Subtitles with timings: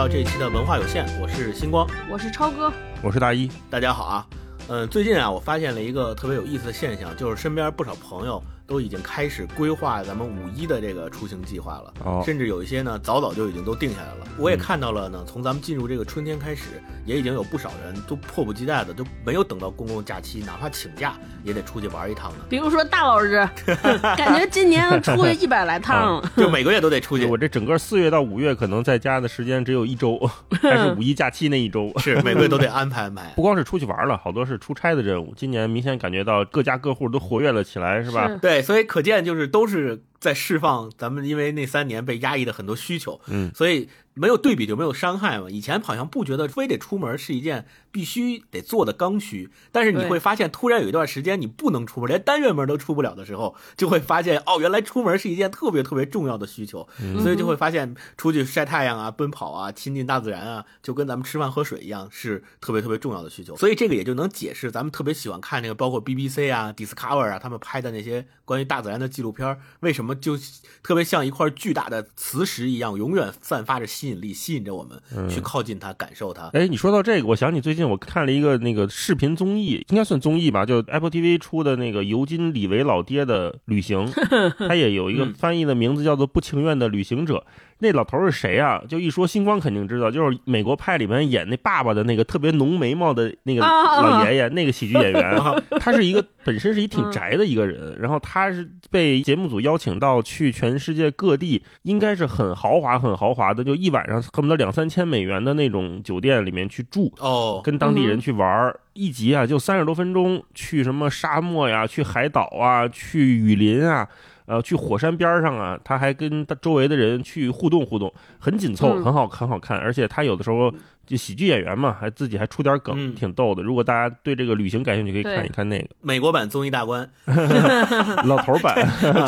[0.00, 4.26] 到这期的文化有限，我是星光，我是超哥，我是大一，大家好啊。
[4.66, 8.42] 嗯，最近啊，我发现了一个特别有意思的现象，就是身边不少朋友。
[8.70, 14.26] 都已经开始规划咱们五一的这个出行计划了，甚至有一些呢早早就已经都定下来了。
[14.38, 22.44] 我也看到了呢，从咱们进入这个春天开始，也已经有不少人都迫不及待的都没有等到公共假期，哪怕请假也得出去玩一趟呢。
[22.48, 23.46] 比如说大老师，
[24.16, 27.26] 感觉今年出去一百来趟，就每个月都得出去。
[27.26, 30.16] 我这整个四月到五月可能在家的时间只有一周，
[30.62, 33.32] 还是五一假期那一周， 是每个月都得安排安排。
[33.34, 35.34] 不光是出去玩了，好多是出差的任务。
[35.36, 38.30] 今年明显感觉到各家各户都活跃了起来，是吧？
[38.40, 43.88] 对，所以可见就是都是在释放咱们因为那三年被压抑的很多需求，嗯，所以。
[44.12, 45.48] 没有对比就没有伤害嘛。
[45.48, 56.86] 以前好像不觉得非得出门是一件必须得做的刚需，但是你会发现，突然有一段时间你不能出门，连单元门都出不了的时候，就会发现哦，原来出门是一件特别特别重要的需求。
[57.22, 63.56] 所以就会发现，出去晒太阳啊、奔跑啊、亲近大自然啊，就跟咱们吃饭喝水一样，是特别特别重要的需求。
[63.56, 70.36] 所以这个也就能解释咱们特别喜欢看那个，包括 BBC 啊、Discover 啊，他们拍的那些关于大自然的纪录片，为什么就
[70.82, 76.48] 特别像一块巨大的磁石一样，永远散发着吸引力，吸引着我们去靠近它，感受它。
[76.54, 84.10] 哎，你说到这个，我想起最近我看了一个那个视频综艺，应该算综艺吧，就 Apple TV 出的那个尤金·李维老爹的旅行，
[84.68, 87.36] 它也有一个翻译的名字叫做《不情愿的旅行者》。
[87.80, 88.80] 那老头是谁啊？
[88.88, 95.40] 就一说星光肯定知道，就是美国派里面演那爸爸的那个特别浓眉毛的那个老爷爷，那个喜剧演员。
[95.80, 114.06] 他是一个本身是一挺宅的一个人，然后他是被节目组邀请到去全世界各地，应该是很豪华很豪华的，就一晚上恨不得两三千美元的那种酒店里面去住哦，跟当地人去玩一集啊就三十多分钟，去什么沙漠呀，去海岛啊，去雨林啊。
[114.50, 119.78] 呃，去火山边上啊，他还跟他周围的人去互动互动，很紧凑，很好，很好看。
[119.78, 120.74] 而且他有的时候
[121.06, 123.62] 就喜剧演员嘛，还自己还出点梗，挺逗的。
[123.62, 127.08] 如果大家对这个旅行感兴趣，可以看一看那个美国版综艺大观
[128.26, 128.74] 老头版，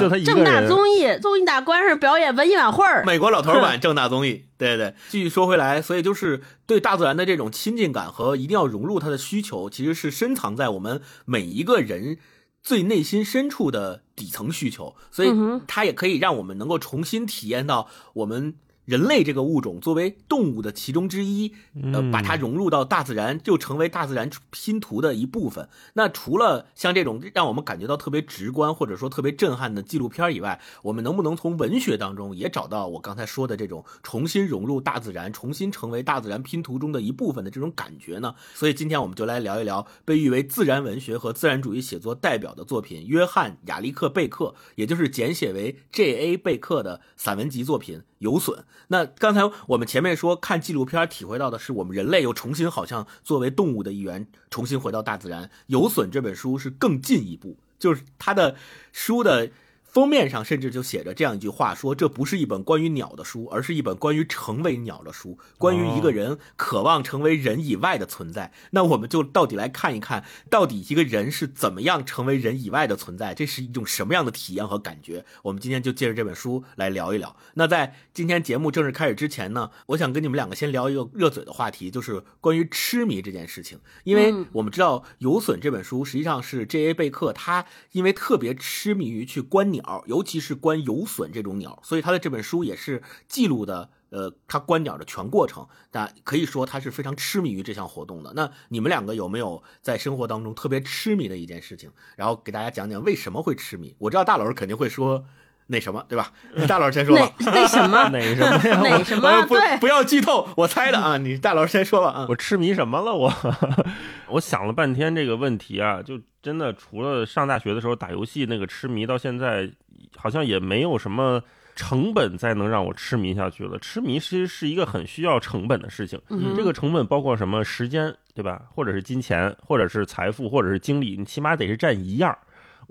[0.01, 0.35] 就他一个人。
[0.35, 3.05] 正大综艺，综艺大观是表演文艺晚会儿。
[3.07, 4.93] 美国老头版 正大综艺，对对。
[5.09, 12.19] 继续说回来，所以就是对大自然的这种亲近感和一定要融入它的需求，其实是深藏在我们每一个人。
[12.63, 15.31] 最内心深处的底层需求，所以
[15.67, 18.55] 它也可以让我们能够重新体验到我们。
[18.85, 21.55] 人类这个物种作为动物的其中之一，
[21.93, 25.69] 呃，把它融入到大自然，就成为大自然拼图的一部分。
[25.95, 38.35] 那除了像这种让我们感觉到特别直观或者说特别震撼的纪录片以外，我们能不能从文学当中也找到我刚才说的这种重新融入大自然、重新成为大自然拼图中的一部分的这种感觉呢？
[38.55, 46.37] 所以今天我们就来聊一聊被誉为自然文学和自然主义写作代表的作品——约翰·亚历克·贝克，也就是简写为 J.A.
[46.37, 48.61] 贝克的散文集作品《有损》。
[48.89, 55.51] 那刚才我们前面说看纪录片体会到的是我们人类又重新好像作为动物的一员重新回到大自然。
[55.67, 58.57] 有损这本书是更进一步，就是它的
[58.93, 59.51] 书的。
[59.93, 68.55] 封面上甚至就写着这样一句话：说这不是一本关于鸟的书，而是一本关于成为鸟的书，关于一个人渴望成为人以外的存在。
[68.71, 73.35] 那我们就到底来看一看，到底一个人是怎么样成为人以外的存在？
[73.35, 75.27] 这是一种什么样的体验和感觉？
[75.43, 77.37] 我们今天就借着这本书来聊一聊。
[77.53, 83.79] 那在今天节目正式开始之前呢，我想跟你们两个先聊一个热嘴的话题，就是关于痴迷这件事情。
[84.05, 86.95] 因为我们知道《有损》这本书实际上是 J.A.
[86.95, 89.82] 贝克他因为特别痴迷于去观鸟。
[89.83, 95.67] 鸟，尤其是观游隼这种鸟，所以他的这本书也是记录的，呃，他观鸟的全过程。
[95.93, 98.33] 那可以说他是非常痴迷于这项活动的。
[98.35, 101.91] 那你们两个有没有在生活当中特别痴迷的一件事情？
[102.17, 103.95] 然后给大家讲讲为什么会痴迷？
[103.99, 105.25] 我知道大老师肯定会说
[105.67, 106.33] 那什么，对吧？
[106.67, 107.33] 大老师先说吧。
[107.39, 108.09] 那什么？
[108.11, 108.81] 哪什么呀？
[108.83, 109.47] 哪什么？
[109.47, 111.19] 不，不要剧透，我猜的啊。
[111.19, 112.11] 你大老师先说吧。
[112.11, 113.15] 啊，我痴迷什么了？
[113.15, 113.33] 我
[114.33, 116.21] 我想了半天这个问题啊，就。
[116.43, 119.71] 真的，除了上大学的时候打游戏那个痴迷，到现在
[120.17, 121.41] 好像也没有什么
[121.77, 123.79] 成本再能让我痴迷下去了。
[123.79, 126.21] 痴迷其实是一个很需要成本的事情，
[126.57, 127.65] 这个成本包括什么？
[127.65, 128.63] 时间，对吧？
[128.75, 132.37] 或者是金钱，或者是财富，或者是精力，你起码得是占一样。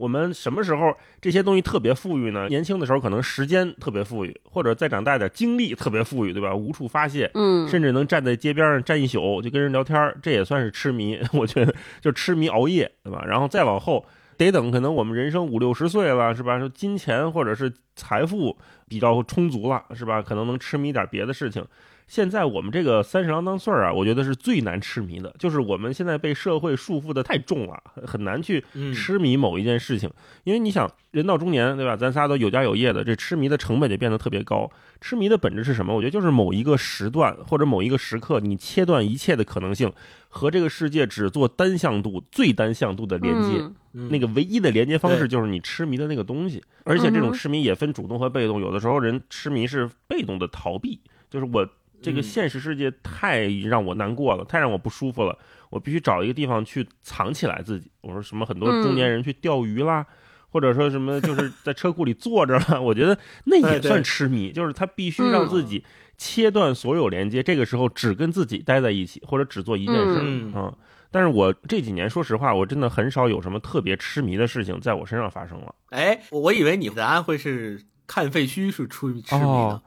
[0.01, 2.48] 我们什么时候这些东西特别富裕呢？
[2.48, 6.56] 年轻的时候可能时间特别富裕，或者再长大点精力特别富裕，对吧？
[6.56, 11.19] 无处发泄，嗯，甚至能站在街边上站一宿就跟人聊天，这也算是痴迷。
[11.33, 13.24] 我觉得就痴迷熬夜，对吧？
[13.27, 14.03] 然后再往后
[14.38, 16.57] 得等可能我们人生五六十岁了，是吧？
[16.57, 18.57] 说金钱或者是财富
[18.88, 20.19] 比较充足了，是吧？
[20.19, 21.63] 可能能痴迷点别的事情。
[22.12, 30.12] 现在我们这个三十郎当岁儿啊，我觉得是最难痴迷的，就是我们现在被社会束缚的太重了，很很难去嗯痴迷某一件事情。
[30.44, 31.96] 因为你想，人到中年，对吧？
[31.96, 34.69] 咱仨都有家有业的，这痴迷的成本就变得特别高。
[35.00, 35.96] 痴迷的本质是什么？
[35.96, 39.90] 我觉得就是某一个时段或者某一个时刻，你切断一切的可能性，
[40.28, 43.52] 和这个世界只做单向度、最单向度的连接。
[43.62, 48.60] 嗯嗯那个唯一的连接方式就是你痴迷的那个东西，而且这种痴迷也分主动和被动。
[48.60, 51.00] 有的时候人痴迷是被动的逃避，
[51.30, 51.66] 就是我
[52.01, 55.38] 这个嗯现实世界太让我难过了，太让我不舒服了，
[55.69, 57.92] 我必须找一个地方去藏起来自己。
[58.01, 60.06] 我说什么很多中年人去钓鱼啦。
[60.53, 65.81] 或者说什么就是在车库里坐着了， 我觉得那也算痴迷，就是他必须让自己
[66.18, 70.19] 切断所有连接，这个时候只跟自己待在一起，或者只做一件事。
[70.21, 70.75] 嗯嗯，
[71.09, 75.74] 但是我这几年说实话，我真的很少有什么特别痴迷的事情在我身上发生了。
[75.92, 79.81] 哎，我以为你的答案会是看废墟是出痴迷的哦，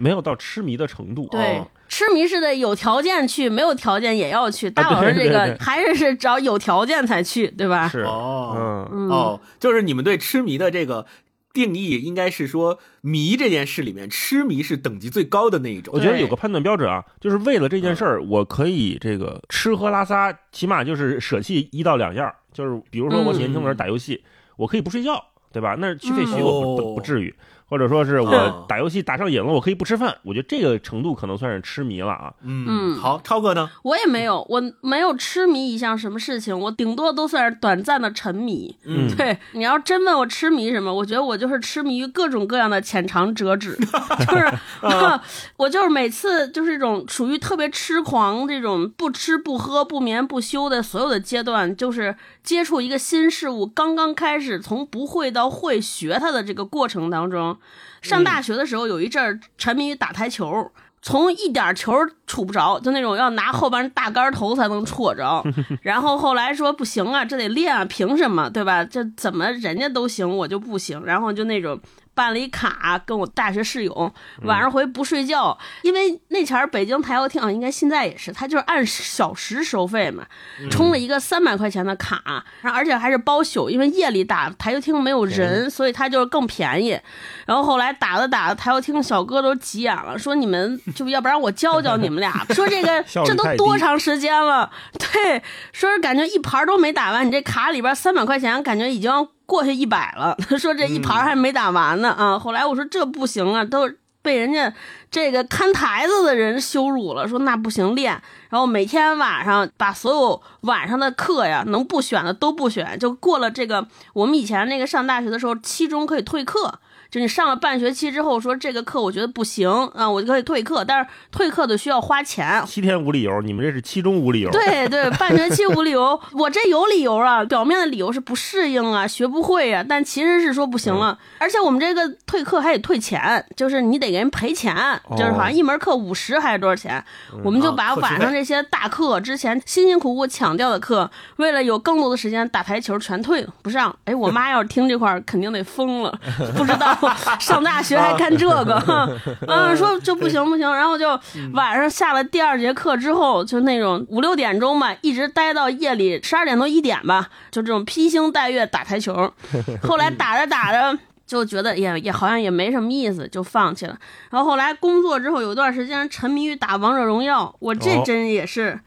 [0.00, 1.28] 没有到痴迷的程度。
[1.30, 4.70] 对哦，痴迷是得有条件去，没有条件也要去。
[4.70, 7.86] 大老师这个对还是是找有条件才去，对吧？
[7.88, 11.06] 是，哦嗯，嗯哦，就是你们对痴迷的这个
[11.52, 16.00] 定义，应该是说迷这件事里面，痴迷是等级最高的那一种我。
[16.00, 22.32] 觉得有个判断标准啊，就是为了这件事儿，我可以这个吃喝拉撒，起码就是舍弃一到两样。
[22.52, 24.24] 就是比如说我嗯年轻的时候打游戏，
[24.56, 25.76] 我可以不睡觉，对吧？
[25.78, 27.34] 那去废墟嗯我不不至于。
[27.70, 30.18] 或者说是哦我打游戏打上瘾了，我可以不吃饭。
[30.24, 32.34] 我觉得这个程度可能算是痴迷了啊。
[32.42, 33.70] 嗯，嗯好，超哥呢？
[33.84, 38.76] 我也没有，我没有痴迷一项什么事情，我顶多都算是短暂的沉迷。
[38.84, 43.76] 嗯对，你要真问我痴迷什么，我觉得我就是痴迷于各种各样的浅尝辄止，
[44.28, 44.52] 就是
[45.56, 57.56] 我就是每次就是这种属于特别痴狂这种不吃不喝不眠不休的所有的阶段，就是接触一个新事物，刚刚开始从不会到会学它的这个过程当中，
[58.02, 60.70] 上大学的时候有一阵儿沉迷于打台球。
[61.02, 61.94] 从一点球
[62.26, 65.42] 触不着，就那种要拿后边大杆头才能戳着，
[65.80, 68.84] 然后后来说不行啊，这得练啊，凭什么对吧？
[68.84, 71.02] 这怎么人家都行，我就不行？
[71.06, 71.80] 然后就那种
[72.14, 74.12] 办了一卡，跟我大学室友
[74.42, 80.24] 晚上回不睡觉，因为那前儿北京台球厅啊，应该现在也是，他就是按小时收费嘛，
[80.70, 86.98] 充了一个三百块钱的卡，然后而且还是包宿，因为夜里打台球厅没有人，所以他就是更便宜。
[87.46, 94.70] 然后后来打着打着，台球厅小哥都急眼了，说你们就要不然我教教你们俩， 说这个这都多长时间了？
[94.98, 95.42] 对，
[95.72, 100.36] 说是感觉一盘都没打完，你这卡里边三百块钱，感觉已经要过去一百了。
[100.56, 102.38] 说这一盘还没打完呢啊！
[102.38, 103.90] 后来我说这不行啊，都
[104.22, 104.72] 被人家
[105.10, 108.12] 这个看台子的人羞辱了，说那不行练。
[108.48, 116.78] 然后每天晚上把所有晚上的课呀，能不选的都不选，就过了这个我们以前那个上大学的时候，期中可以退课。
[117.10, 124.50] 就你上了半学期之后，说这个课我觉得不行啊，我就可以退课，但是退课的需要花钱，七天无理由，你们这是期中无理由。
[124.50, 134.74] 对对，半学期无理由，我这有理由啊，表面的理由是不适应啊，学不会啊，但其实是说不行了，而且我们这个退课还得退钱，就是你得给人赔钱，
[135.10, 137.04] 就是好像一门课五十还是多少钱，
[137.42, 143.94] 我们就把晚上这些大课之前辛辛苦苦抢掉的课，为了有更多的时间打台球全退了，不上。
[144.04, 146.18] 哎，我妈要是听这块儿肯定得疯了，
[146.56, 146.96] 不知道
[147.38, 151.08] 上大学还干这个， 嗯，说就不行不行，然后就
[151.54, 159.32] 晚上下了第二节课之后，就那种五六点钟吧，一直待到夜里十二点多一点吧，就这种披星戴月打台球。
[159.82, 160.98] 后来打着打着。
[161.26, 163.96] 就觉得也也好像也没什么意思，就放弃了。
[164.32, 168.80] 然后后来工作之后有段时间沉迷于打王者荣耀，我这哦真也是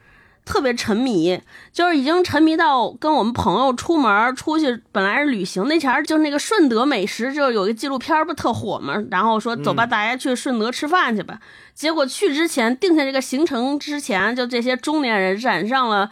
[0.45, 1.39] 特别沉迷，
[1.71, 11.39] 就是已经沉迷到跟我们朋友出门出去，本来是旅行那前儿就是那个顺德美食，就有一个纪录片儿不特火嘛，然后说走吧，大家去顺德吃饭去吧。
[11.73, 16.09] 结果去之前定下这个行程之前，就这些中年人染上了。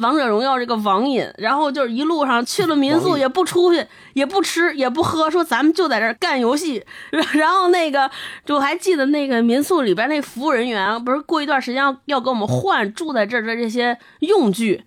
[0.00, 6.84] 王者荣耀这个网瘾，然后就是一路上去了民宿也不出去，也不吃也不喝，说咱们就在这儿干游戏。
[7.34, 8.10] 然后那个，
[8.44, 14.82] 就还记得那个民宿里边那服务人员，不是过一段时间要要给我们换住在这儿的这些用具。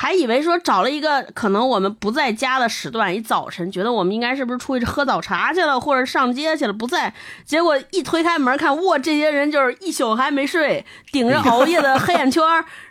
[0.00, 7.12] 还以为说找了一个可能我们不在家的时段，一早晨觉得我们应该是不是出去喝早茶去了，或者上街去了，不在。
[7.44, 12.40] 结果一推开门看，哇，这些人就是一宿还没睡，顶着熬夜的黑眼圈，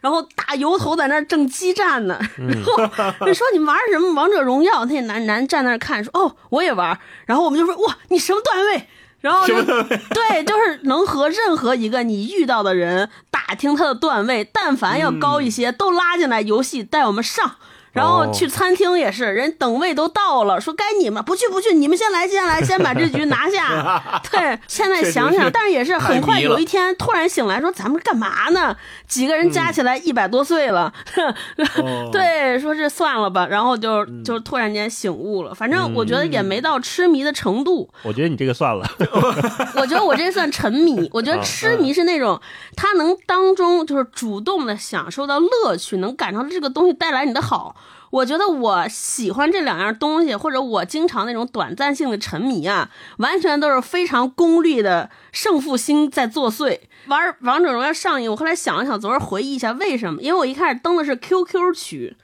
[0.02, 2.20] 然后大油头在那儿正激战呢。
[2.36, 4.84] 然后就说你玩什么王者荣耀？
[4.84, 7.00] 那男男站那儿看，说哦我也玩。
[7.26, 8.86] 然后我们就说哇你什么段位？
[9.28, 9.62] 然后就
[10.16, 17.56] 对，就是能和任何一个你遇到的人打听他的段位，但凡要高一些，都拉进来游戏带我们上。
[17.98, 24.22] 然后去餐厅也是，人等位都到了，说该你们不去不去，你们先来先来，先把这局拿下。
[24.32, 28.78] 对，现在想想，但是也是很快有一天突然醒来，说咱们干嘛呢？
[29.08, 30.94] 几个人加起来一百多岁了，
[32.12, 35.56] 对，说这算了吧，然后就就突然间醒悟了。
[35.56, 37.90] 反正我觉得也没到痴迷的程度。
[38.04, 38.86] 我觉得你这个算了，
[39.76, 41.10] 我觉得我这算沉迷。
[41.12, 42.40] 我觉得痴迷是那种
[42.76, 47.76] 他能当中就是主动的享受到乐趣，能感受到这个东西带来你的好。
[48.10, 56.80] 我觉得我喜欢这两样东西，或者我经常那种短暂性的沉迷啊，完全都是非常功利的胜负心在作祟。
[57.08, 60.22] 玩王者荣耀上瘾，我后来想了想，昨儿回忆一下为什么？
[60.22, 62.16] 因为我一开始登的是 QQ 区。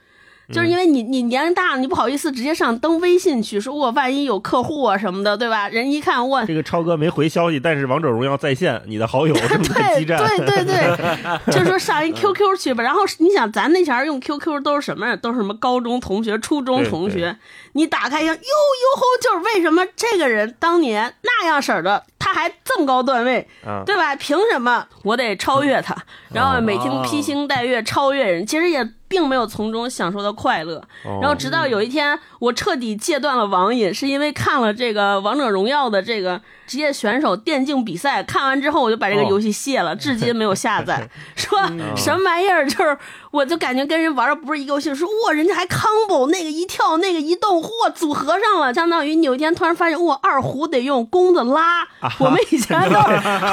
[0.52, 5.68] 就是因为你你年龄大了，你不好意思直接上登微信去，说我万一有客户啊什么的，对吧？
[5.68, 10.18] 人一看我这个超哥没回消息，但是王者荣耀在线，你的好友正在激战。
[10.18, 10.96] 对对对，
[11.50, 12.82] 就说上一 QQ 去吧。
[12.84, 15.16] 然后你想，咱那前儿用 QQ 都是什么？
[15.16, 17.36] 都是什么高中同学、初中同学。
[17.72, 23.48] 你打开一下，哟哟吼，就是为什么这个人当年那样式儿的，他还这么高段位，
[23.86, 24.14] 对吧？
[24.14, 25.96] 凭什么我得超越他？
[26.32, 28.86] 然后每天披星戴月超越人，其实也。
[29.14, 41.08] 并没有从中享受到快乐，然后直到有一天，我彻底戒断了网瘾，是因为看了这个王者荣耀的这个职业选手电竞比赛，看完之后我就把这个游戏卸了，至今没有下载。
[41.34, 41.58] 说
[41.96, 42.68] 什么玩意儿？
[42.68, 42.96] 就是
[43.30, 44.94] 我就感觉跟人玩的不是一个游戏。
[44.94, 51.86] 说哇，人家还 combo 那个一跳，那个一动，嚯，组合上了，相当于你有一天突然发现，哇，二胡得用弓子拉。
[52.18, 53.00] 我们以前都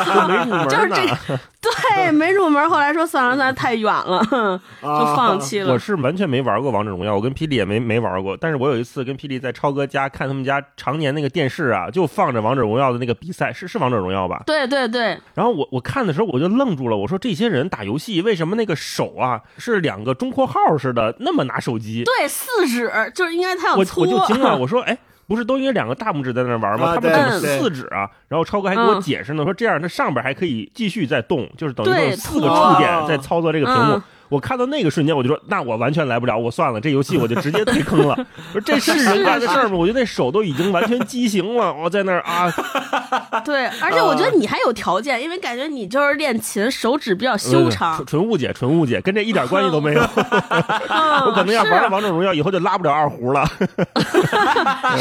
[0.68, 1.40] 就是这个。
[1.62, 2.68] 对，没入门。
[2.68, 4.20] 后来说算了算了，太远了，
[4.82, 5.72] 就放弃了。
[5.72, 8.36] 我是完全没玩过王者荣耀，我跟霹雳也没没玩过。
[8.36, 14.44] 但是我有一次跟霹雳在超哥家看他们家常年那个电视啊，就放着王者荣耀的那个比赛，是是王者荣耀吧？
[14.46, 15.18] 对对对。
[15.36, 22.04] 然后我我看的时候我就愣住了，我说这些人打游戏为什么那个手啊是两个中括号似的，那么拿手机？
[22.04, 24.04] 对，四指就是应该他要搓。
[24.04, 24.98] 我我就惊了， 我说哎。
[25.28, 26.94] 不是都应该两个大拇指在那玩吗？
[26.94, 28.10] 他们怎么四指啊？
[28.28, 34.02] 然后超哥还给我解释呢，说这样它上边还可以继续再动，就是等于四个触点在操作这个屏幕。
[34.32, 38.16] 我看到那个瞬间，我就说，那我完全来不了，我算了，这游戏我就直接退坑了。
[38.54, 39.76] 说这是人干的事儿吗？
[39.78, 42.50] 我觉得那手都已经完全畸形了，我在那儿啊。
[43.44, 48.06] 对，而且我觉得你还有条件，因为感觉你就是练琴，手指比较修长。
[48.06, 50.02] 纯误解，纯误解，跟这一点关系都没有。
[51.28, 53.46] 我可能要玩了王者荣耀以后就拉不了二胡了，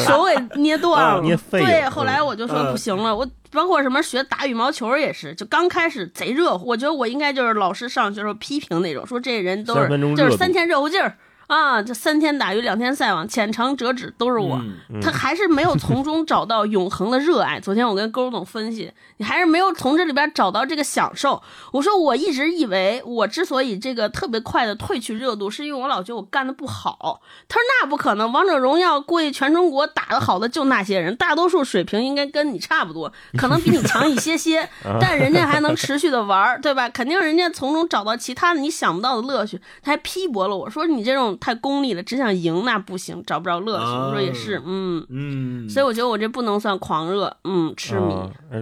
[0.04, 1.66] 手给捏断了，捏废了。
[1.66, 3.24] 对，后来我就说不行了，我。
[3.50, 6.66] 包括什么学打羽毛球也是，就刚开始贼热乎。
[6.66, 11.16] 我觉得我应该就是老师上学时候批评那种，说这人都是就是三天热乎劲儿。
[11.50, 14.56] 啊，这三天打鱼两天晒网，浅尝辄止都是我。
[15.02, 17.58] 他还是没有从中找到永恒的热爱。
[17.58, 21.42] 昨天我跟勾总分析，你还是没有从这里边找到这个享受。
[21.72, 27.20] 我说我一直以为我之所以这个特别快的褪去热度，是因为我老觉得我干的不好。
[27.48, 34.68] 他说那不可能，王者荣耀估计全中国打的好的就那些人，大多数水平应该跟你差不多，可能比你强一些些，
[35.00, 36.88] 但人家还能持续的玩，对吧？
[36.88, 39.60] 肯定人家从中找到其他的你想不到的乐趣。
[39.82, 41.36] 他还批驳了我说你这种。
[41.40, 43.84] 太功利了，只想赢那不行，找不着乐趣。
[43.84, 48.14] 我说也是，嗯嗯，所以我觉得我这不能算狂热，嗯，痴迷。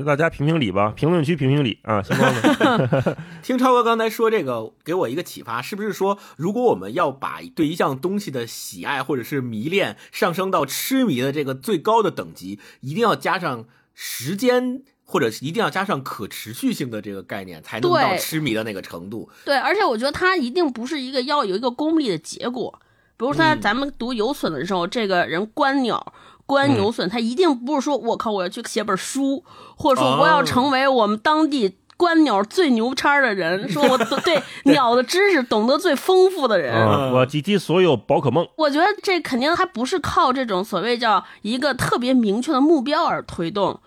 [0.04, 2.02] 大家评评理吧，评论区评评理啊！
[3.42, 14.82] 听超哥刚才说这个，给我一个启发，是不是说，如果我们要把对一项东西的喜爱或者是迷恋上升到痴迷的这个最高的等级，一定要加上时间？
[15.10, 19.28] 或者一定要加上可持续性的这个概念，才能到痴迷的那个程度。
[19.46, 22.78] 对，而且我觉得它一定不是一个要有一个功利的结果。
[23.16, 26.12] 比如说，咱们读有损的时候，这个人观鸟、
[26.44, 29.42] 观牛损，他一定不是说我靠，我要去写本书，
[29.76, 34.40] 或者说我要成为我们当地观鸟最牛叉的人，说我对
[34.72, 36.72] 鸟的知识懂得最丰富的人。
[37.12, 38.46] 我集齐所有宝可梦。
[38.56, 43.80] 我觉得这肯定还不是靠这种所谓叫一个特别明确的目标而推动。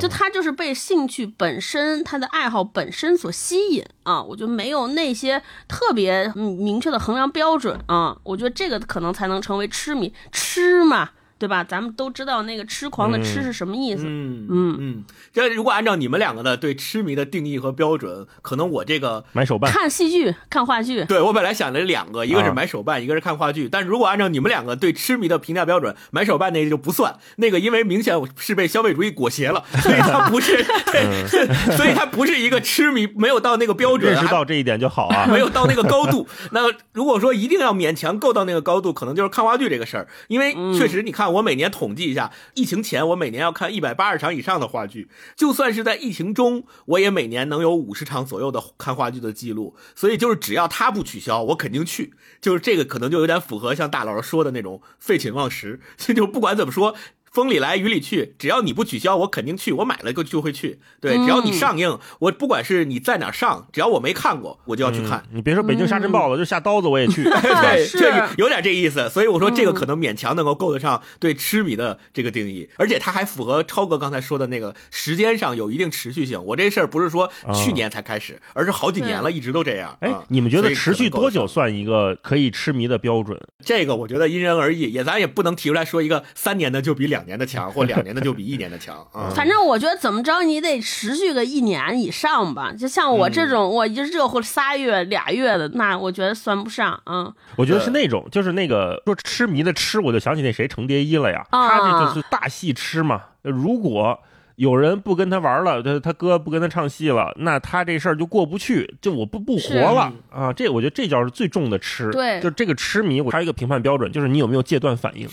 [0.00, 11.10] 就他就是被兴趣本身，他的爱好本身所吸引啊，我就没有那些特别明确的衡量标准啊，我觉得这个可能才能成为痴迷，吃嘛。
[11.38, 11.62] 对吧？
[11.62, 14.02] 咱们都知道那个痴狂的痴是什么意思。
[14.06, 21.04] 嗯嗯嗯，这如果按照你们两个的对痴迷的定义和标准，可能我这个买手办、看戏剧、看话剧。
[21.04, 23.68] 对我本来想了两个，一个是买手办，一个是看话剧。
[23.68, 30.64] 但是如果按照你们两个对痴迷的评价标准，买手办那个就不算，那个因为明显是被消费主义裹挟了，所以它不是
[31.76, 34.12] 所以它不是一个痴迷，没有到那个标准。
[34.12, 36.26] 认识到这一点就好啊， 没有到那个高度。
[36.50, 41.27] 那如果说一定要勉强够到那个高度，可能就是看话剧这个事儿，因为确实你看。
[41.34, 49.76] 我每年统计一下，疫情前我每年要看一百八十场以上的话剧，就算是在疫情中，我也每年能有五十场左右的看话剧的记录。
[49.94, 52.14] 所以就是只要他不取消，我肯定去。
[52.40, 56.94] 就是这个可能就有点符合像大老师说的那种废寝忘食， 就不管怎么说。
[57.32, 59.72] 风里来雨里去，只要你不取消，我肯定去。
[59.72, 60.80] 我买了就就会去。
[61.00, 65.24] 对，只要你上映，我不管是你在哪上，只要我没看过，我就要去看。
[65.32, 67.22] 你别说北京沙尘暴了，就下刀子我也去。
[67.24, 69.08] 对， 这有点这意思。
[69.08, 76.42] 所以我说这个可能勉强能够够得上对痴迷的这个定义，而且它还符合超哥刚才说的那个时间上有一定持续性。
[76.44, 79.96] 我这事儿不是说去年才开始，而是好几年了，一直都这样。
[80.00, 83.38] 哎，你们觉得持续多久算一个可以痴迷的标准？
[83.64, 89.06] 这个我觉得因人而异，也咱也不能提出来说一个三年的就比两年的强，或两年的就比一年的强。
[89.34, 92.72] 反正我觉得怎么着你得持续个一年以上吧。
[92.72, 97.00] 就像我这种，我一热乎仨月俩月的，那我觉得算不上。
[97.06, 101.46] 嗯，我觉得是那种，就是那个说痴迷的痴，我就想起那谁程蝶衣了呀。
[101.50, 103.22] 他这就是大戏痴嘛。
[103.42, 104.18] 如果
[104.58, 110.52] 有人不跟他玩了，他他哥不跟他唱戏了，那他这事儿就过不去，就我不不活了啊！
[110.52, 112.10] 这我觉得这叫是最重的痴。
[112.10, 115.28] 对，就这个痴迷，我还有一个评判标准，就是你有没有戒断反应。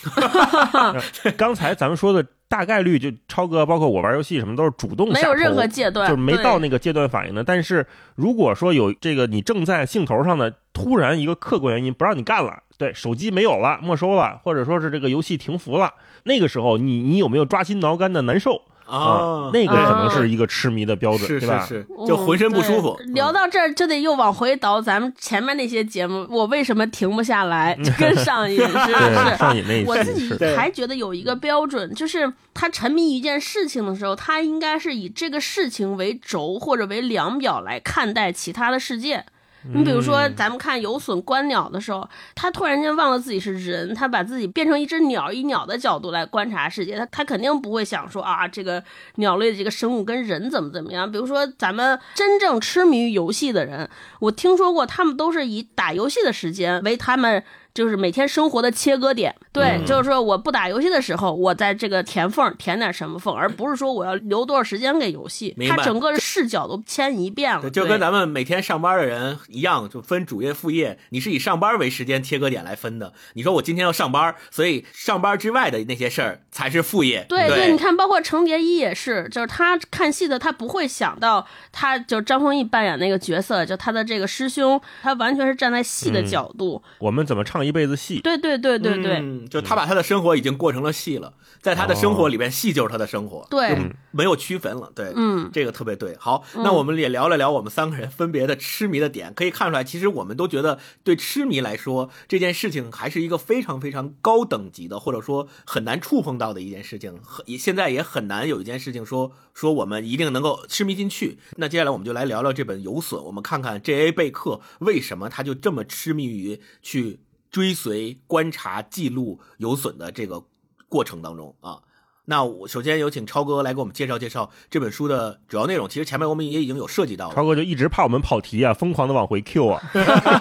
[1.35, 7.43] 刚才咱们说的大概率，就超哥，包括我玩游戏什么都是主动，没有任何戒断，就是没到那个戒断反应的。
[7.43, 15.91] 但是如果说有这个你正在兴头上的，突然一个客观原因不让你干了，对，手机没有了，没收了，或者说是这个游戏停服了，
[16.25, 18.61] 那个时候你你有没有抓心挠肝的难受？
[18.85, 21.65] 啊，那个可能是一个痴迷的标准，对吧？
[21.65, 22.99] 是，就浑身不舒服。
[23.13, 27.75] 聊到这儿就得又往回倒，咱们前面那些节目，我为什么停不下来？
[27.97, 39.25] 跟上瘾是 是上瘾那我自己还觉得有一个标准，就是他沉迷一件事情的时候，他应该是以这个事情为轴或者为量表来看待其他的世界。
[39.73, 48.83] 你比如说，咱们看有隼观鸟的时候，他突然间忘了自己是人，他把自己变成一只鸟，以鸟的角度来观察世界，他他肯定不会想说啊，这个
[49.15, 51.11] 鸟类的这个生物跟人怎么怎么样。
[51.11, 57.43] 比如说，咱们真正痴迷于游戏的人，我听说过，他们都是以打游戏的时间为他们。
[57.75, 65.53] 就是每天生活的切割点，对，就是说我不打游戏的时候，我在这个填缝填点什么缝，而不是说我要留多少时间给游戏。
[65.67, 73.11] 它整个视角都迁移变了，就跟咱们每天上班的人一样，就分主业副业，你是以上班为时间切割点来分的。
[73.33, 77.25] 你说我今天要上班，所以上班之外的那些事儿才是副业。
[77.27, 86.81] 对对，你看，包括程蝶衣也是，就是他看戏的，他不会想到，他就张丰毅扮演那个角色，就他的这个师兄，他完全是站在戏的角度。
[86.99, 87.64] 我们怎么唱？
[87.65, 93.77] 一辈子戏，对对对对对，就他把他的生活已经过成了戏了，在他的生活里边，戏就是他的生活，对，
[94.11, 96.15] 没有区分了，对，嗯，这个特别对。
[96.19, 111.37] 好，那我们也聊了聊我们三个人分别的痴迷的点，可以看出来，其实我们都觉得对痴迷来说，这件事情还是一个非常非常高等级的，或者说很难触碰到的一件事情，也现在也很难有一件事情说说我们一定能够痴迷进去。
[111.57, 114.11] 那接下来我们就来聊聊这本《有损》，我们看看 J.A.
[114.11, 117.19] 贝克为什么他就这么痴迷于去。
[117.55, 120.43] 追随、观察、记录有损的这个
[120.89, 121.79] 过程当中啊，
[122.25, 125.87] 那我首先有请超哥来给我们介绍介绍这本书的主要内容。
[125.87, 129.81] 其实前面我们也已经有涉及到了，超哥就一直怕我们跑题啊， 疯狂的往回 Q 啊。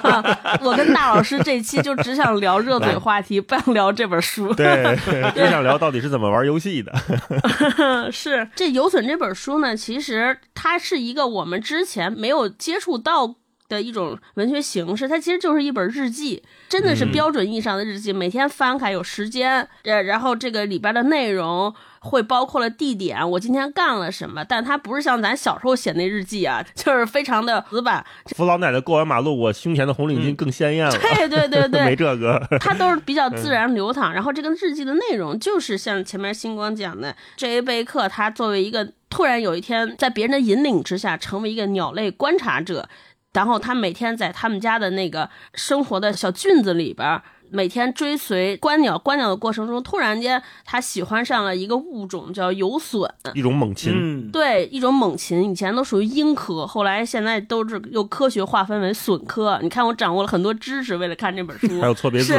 [0.61, 4.53] 我跟大老师这期就只想聊热嘴话题，不想聊这本书。
[4.59, 4.99] 对，
[5.37, 6.93] 只想聊到底是怎么玩游戏的。
[8.11, 13.37] 是这有损这本书呢，其实它是一个我们之前没有接触到。
[13.69, 18.13] 的一种文学形式，它其实就是一本日记，真的是标准意义上的日记。
[18.13, 24.45] 每天翻开有时间，呃，然后这个里边的内容会包括了地点，我今天干了什么。
[24.45, 28.05] 但它不是像咱小时候写那日记啊，就是非常的死板。
[28.37, 30.99] 扶老奶奶过完马路，我胸前的红领巾更鲜艳了。
[30.99, 34.13] 对对对对， 没这个，它都是比较自然流淌。
[34.13, 37.63] 然后这个日记的内容就是像前面星光讲的，J.A.
[37.63, 42.89] 贝克他作为一个突然有一天在别人的引领之下成为一个鸟类观察者。
[43.35, 47.23] 然后他每天在他们家的那个生活的小菌子里边儿，
[47.55, 54.29] 每天追随观鸟观鸟的过程中，突然间他喜欢上了一个物种，叫游隼，一种猛禽。
[54.33, 59.57] 对，一种猛禽，以前都属于鹰科，后来现在都是又科学划分为隼科。
[59.63, 62.35] 你看，我掌握了很多知识，为了看这本书，还有错别字，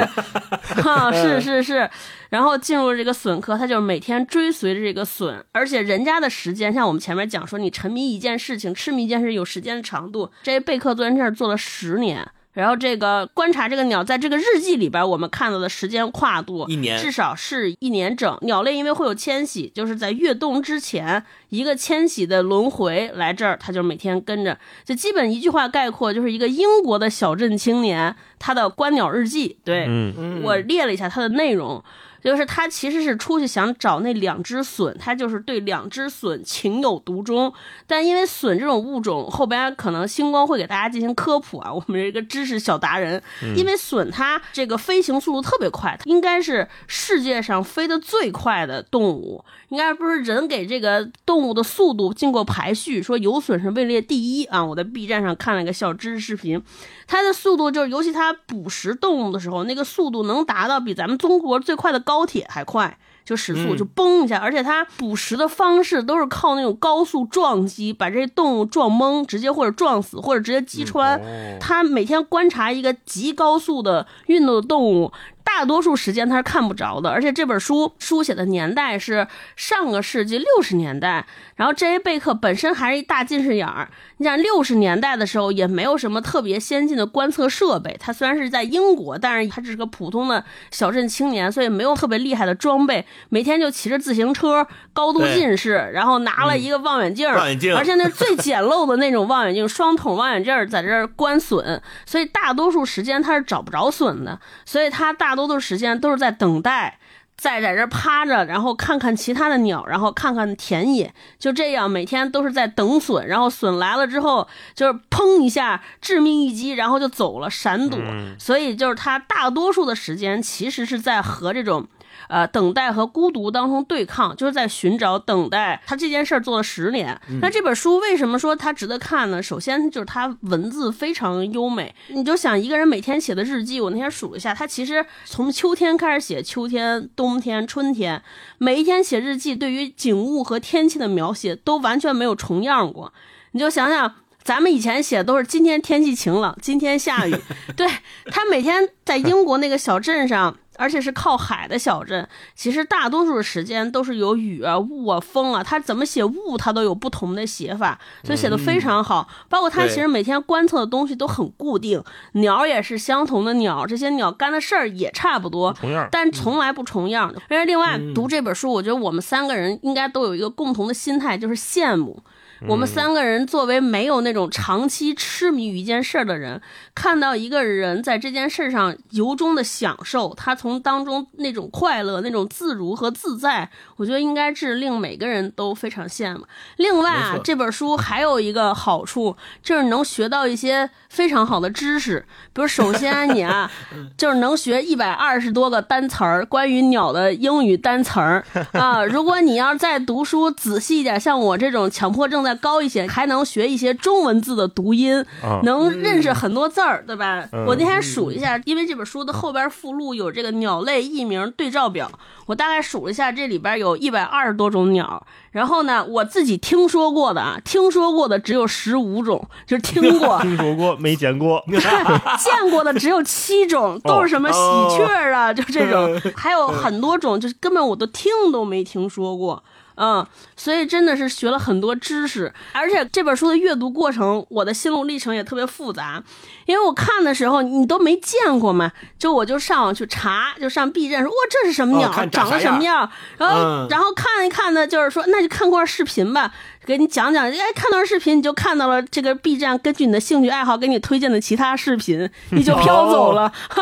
[1.14, 1.90] 是 是是是。
[2.30, 10.30] 然后进入这个隼科，他就是每天追随着这个隼，而且人家的时间，像我们前面讲说，你沉迷一件事情、痴迷一件事，有时间的长度。
[10.44, 12.28] 这贝克做这事做了十年。
[12.56, 18.36] 然后这个观察这个鸟，在这个日记里边，我们看到的时间跨度一年，至少是一年整。
[18.42, 24.58] 鸟类因为会有迁徙，就是在越冬之前一个迁徙的轮回来这儿，它就每天跟着。
[24.84, 29.58] 就基本一句话概括，就是一个英国的小镇青年他的观鸟日记。
[29.64, 31.84] 对，嗯，我列了一下它的内容。
[32.26, 37.54] 就是他其实是出去想找那两只隼，他就是对两只隼情有独钟。
[37.86, 43.22] 但因为隼这种物种，后边可能星光会给大家进行科普啊，我们这个知识小达人。
[43.56, 49.46] 因为隼它这个飞行速度特别快，应该是世界上飞得最快的动物。
[49.70, 54.64] 应该不是人给这个动物的速度经过排序，说有隼是位列第一啊！
[54.64, 56.62] 我在 B 站上看了一个小知识视频，
[57.08, 62.96] 它的速度就是，尤其它捕食动物的时候，那个速度能达到比咱们中国最快的高铁还快。
[63.26, 71.20] 就时速就嘣一下，而且它捕食的方式都是靠那种高速撞击，把这些动物撞懵，直接或者撞死，或者直接击穿。
[71.60, 75.12] 它每天观察一个极高速的运动的动物。
[75.46, 82.00] 大多数时间他是看不着的，而且这本书书写的年代是上个世纪六十年代，然后 J.A.
[82.00, 83.88] 贝克本身还是一大近视眼儿。
[84.18, 105.35] 你想六十年代的时候也没有什么特别先进的观测设备，他虽然是在英国，但是他只是个普通的小镇青年，所以没有特别厉害的装备，每天就骑着自行车，高度近视，然后拿了一个望远镜，望远镜，而且那最简陋的那种望远镜，双筒望远镜在这儿观笋，所以大多数时间他是找不着笋的，所以他大。
[105.36, 106.98] 多的时间都是在等待，
[107.38, 118.00] 在在这趴着，然后看看其他的鸟，然后看看田野，就这样每天都是在等笋，然后笋来了之后就是砰一下致命一击，然后就走了闪躲，
[118.40, 121.88] 所以就是他大多数的时间其实是在和这种。
[122.28, 125.82] 呃，等待和孤独当中对抗，就是在寻找等待。
[125.86, 127.20] 他这件事儿做了十年。
[127.42, 129.42] 那这本书为什么说它值得看呢？
[129.42, 131.94] 首先就是它文字非常优美。
[132.08, 138.22] 你就想一个人每天写的日记，我那天数了一下，他其实从秋天开始写，秋天、冬天、春天，
[138.58, 143.14] 每一天写日记，对于景物和天气的描写都完全没有重样过。
[143.52, 147.36] 你就想想，咱们以前写的都是今天天气晴朗，今天下雨。
[147.78, 147.88] 对
[148.26, 150.58] 他每天在英国那个小镇上。
[150.78, 155.64] 而且是靠海的小镇，其实大多数时间都是有雨啊、雾啊、风啊。
[155.64, 159.28] 他怎么写雾，他都有不同的写法，所以写的非常好。
[159.50, 165.76] 包括他其实每天观测的东西都很固定，鸟也是相同的鸟，这些鸟干的事儿也差不多，
[166.12, 167.34] 但从来不重样。
[167.50, 172.22] 而且另外读这本书，我觉得我们三个人应该都有一个共同的心态，就是羡慕。
[172.68, 176.62] 我们三个人作为没有那种长期痴迷于一件事儿的人，
[176.94, 186.46] 看到一个人在这件事上由衷的享受，他从当中那种快乐、那种自如和自在，我觉得应该是令每个人都非常羡慕。
[186.78, 192.26] 另外啊，这本书还有一个好处，就是能学到一些非常好的知识。
[192.54, 193.70] 比如，首先你啊，
[194.18, 199.04] 就是能学一百二十多个单词儿，关于鸟的英语单词儿啊。
[199.04, 202.46] 如果你要再读书仔细一点，像我这种强迫症。
[202.56, 205.26] 再高一些，还能学一些中文字的读音，
[205.64, 207.44] 能认识很多字儿，对吧？
[207.68, 212.10] 我那天数一下，因为这本书的后边附录有这个鸟类译名对照表，
[212.46, 215.26] 我大概数了一下，这里边有一百二十多种鸟。
[215.52, 224.60] 然后呢，我自己听说过的啊，听说过的只有十五种，就是听过， 听说过没见过， 见过的只有七种， 都是什么喜
[224.98, 229.64] 鹊啊，就这种，还有很多种，就是根本我都听都没听说过。
[229.98, 236.22] 嗯，所以真的是学了很多知识，而且这本书的阅读过程，我的心路历程也特别复杂，
[236.66, 246.52] 因为我看的时候你都没见过嘛，就我就上网去查，就上 B 站说哇这是什么鸟，长得什么样，然后然后看一看呢，就是说那就看块视频吧。
[246.86, 253.52] 给你讲讲，哎，看到视频你就看到了这个 B 站，根据你的兴趣爱好给你推荐的其他视频， 你就飘走了，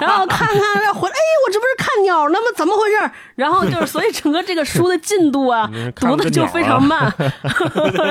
[0.00, 0.58] 然后看看
[0.94, 2.44] 回来，哎，我这不是看鸟呢吗？
[2.54, 3.10] 怎么回事？
[3.34, 7.10] 然后就是，所以整个这个书的进度啊，读的就非常慢，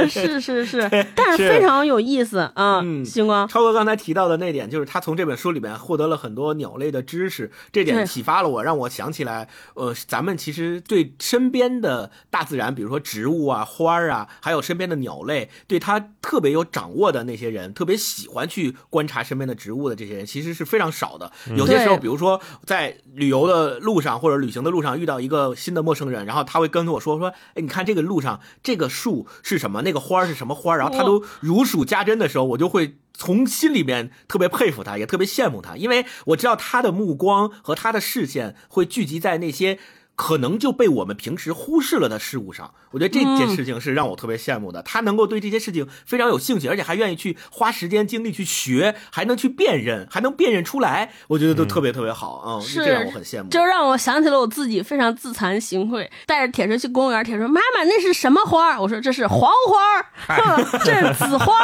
[0.09, 2.81] 是是是，但是非常有意思啊。
[3.05, 14.27] 星光超哥刚才提到的那点，就是他从这本书里面获得了很多鸟类的知识，这点启发了我，让我想起来，呃，咱们其实对身边的大自然，比如说植物啊、花儿啊。
[14.41, 21.31] 还有身边的鸟类，对他特别有掌握的那些人，特别喜欢去观察身边的植物的这些人，其实是非常少的。
[21.55, 29.81] 有些时候，比如说在旅游的路上或者旅行的路上遇到一个新的陌生人，然后他会跟我说说：“哎，你看这个路上这个树是什么？
[29.81, 39.79] 那个花是什么花？”然后他都如数家珍的时候，我就会从心里面特别佩服他，也特别羡慕他，因为我知道他的目光和他的视线会聚集在那些。
[40.19, 44.83] 可能就被我们平时忽视了的事物上，我觉得这件事情是让我特别羡慕的。
[44.83, 53.49] 他能够对这些事情非常有兴趣，而且还愿意去花时间精力去学，还能去辨认，还能辨认出来，我觉得都特别特别好嗯，是这让我很羡慕。
[53.49, 56.05] 就让我想起了我自己，非常自惭形秽。
[56.25, 58.77] 带着铁锤去公园，铁锤妈妈那是什么花？
[58.77, 60.35] 我说这是黄花，
[60.83, 61.55] 这是紫花。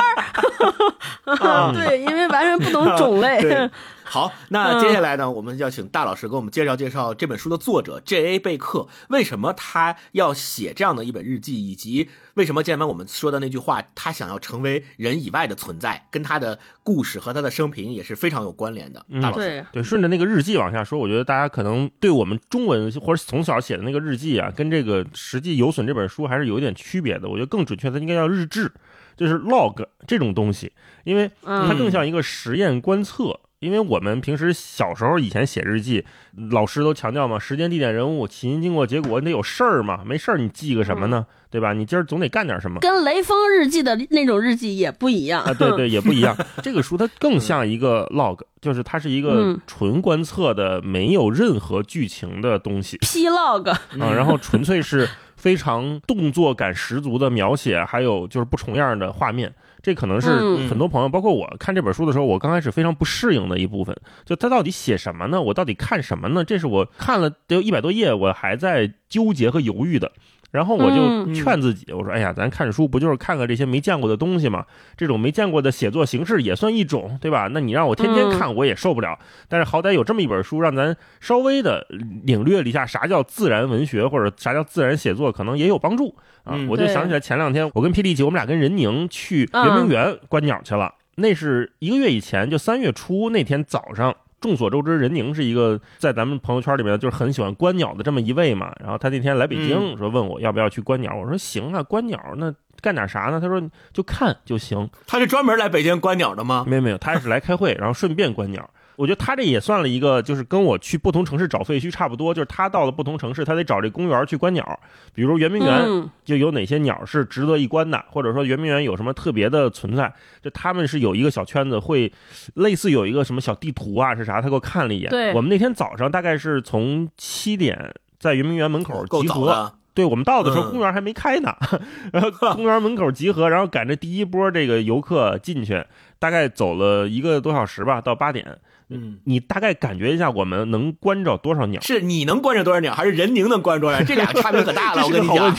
[1.76, 3.70] 对，因为完全不懂种类。
[4.06, 8.40] 好，那接下来呢，我们要请大老师给我们介绍介绍这本书的作者 J.A.
[8.40, 19.04] 贝克，为什么他要写这样的一本日记，以及为什么前面我们说的那句话，他想要成为人以外的存在，跟他的故事和他的生平也是非常有关联的。
[19.22, 27.28] 大老师，对，对，顺着那个日记往下说，我觉得大家可能对我们中文或者从小写的那个日记啊，跟这个实际有损这本书还是有一点区别的。
[27.28, 28.72] 我觉得更准确的应该叫日志，
[29.18, 30.72] 就是 log 这种东西，
[31.04, 33.40] 因为它更像一个实验观测。
[33.66, 36.06] 因为我们平时小时候以前写日记，
[36.52, 41.26] 老师都强调嘛，时间、地点、人物、起因、经过、结果，你得有事儿嘛，没事儿你记个什么呢？
[41.50, 41.74] 对吧？
[41.74, 42.80] 你今儿总得干点什么。
[42.82, 46.36] 跟雷锋日记的那种日记也不一样啊，对对，也不一样。
[46.62, 52.98] 这个书它更像一个 log，就是它是一个纯观测的，没有任何剧情的东西。
[52.98, 53.80] P log 啊，
[54.14, 59.54] 然后纯粹是非常动作感十足的描写，还有就是不重样的画面。
[59.86, 60.30] 这可能是
[60.68, 63.96] 很多朋友，包括我看这本书的时候，我刚开始非常不适应的一部分。
[64.26, 65.40] 就他到底写什么呢？
[65.40, 66.44] 我到底看什么呢？
[66.44, 70.12] 这是我看了得有一百多页，我还在纠结和犹豫的。
[70.52, 74.66] 然后我就劝自己，我说：“哎呀，咱看书不就是看看这些没见过的东西吗？
[74.96, 77.50] 这种没见过的写作形式也算一种，对吧？
[77.52, 79.20] 那你让我天天看，我也受不了。
[79.50, 81.86] 但是好歹有这么一本书，让咱稍微的
[82.24, 86.58] 领略了一下啥叫自然文学，或者啥叫自然写作，可能也有帮助啊。
[86.70, 90.94] 我就想起来前两天我跟霹雳姐，我们俩跟任宁去圆明园观鸟去了。
[91.16, 98.72] 那是一个月以前，就三月初那天早上。”众所周知，任宁是一个在咱们朋友圈里面就是很喜欢观鸟的这么一位嘛。
[98.80, 101.16] 然后他那天来北京，说问我要不要去观鸟。
[101.16, 103.42] 我说行啊，观鸟那干点啥呢？
[103.42, 103.60] 他说
[103.92, 104.88] 就看就行。
[105.08, 106.64] 他是专门来北京观鸟的吗？
[106.68, 108.70] 没有没有，他是来开会，然后顺便观鸟。
[108.96, 114.80] 我觉得他这也算了一个，就是跟我去不同城市找废墟差不多，就是他到了不同城市，他得找这公园去观鸟。
[115.14, 122.12] 比如圆明园就有哪些鸟是值得一观的，或者说圆明园有什么特别的存在，就他们是有一个小圈子，会
[122.56, 124.42] 类似有一个什么小地图啊，是啥？
[124.42, 125.10] 他给我看了一眼。
[125.10, 129.74] 对，我们那天早上大概是从七点在圆明园门口集合。
[129.94, 131.56] 对我们到的时候，公园还没开呢，
[132.12, 135.82] 然后公园门口集合，然后赶着第一波这个游客进去，
[136.20, 138.58] 大概走了一个多小时吧，到八点。
[138.90, 141.82] 嗯，你大概感觉一下，我们能关着多少鸟？
[141.82, 144.02] 是你能关着多少鸟，还是人宁能关着多少？
[144.06, 145.04] 这俩差别可大了。
[145.04, 145.56] 我跟你讲，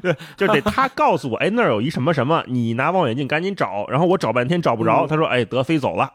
[0.00, 3.86] 对， 就得他告诉我，哎，那儿有一什么什么，你拿望远镜赶紧找。
[3.88, 6.12] 然后我找半天找不着，他说，哎，得飞走了。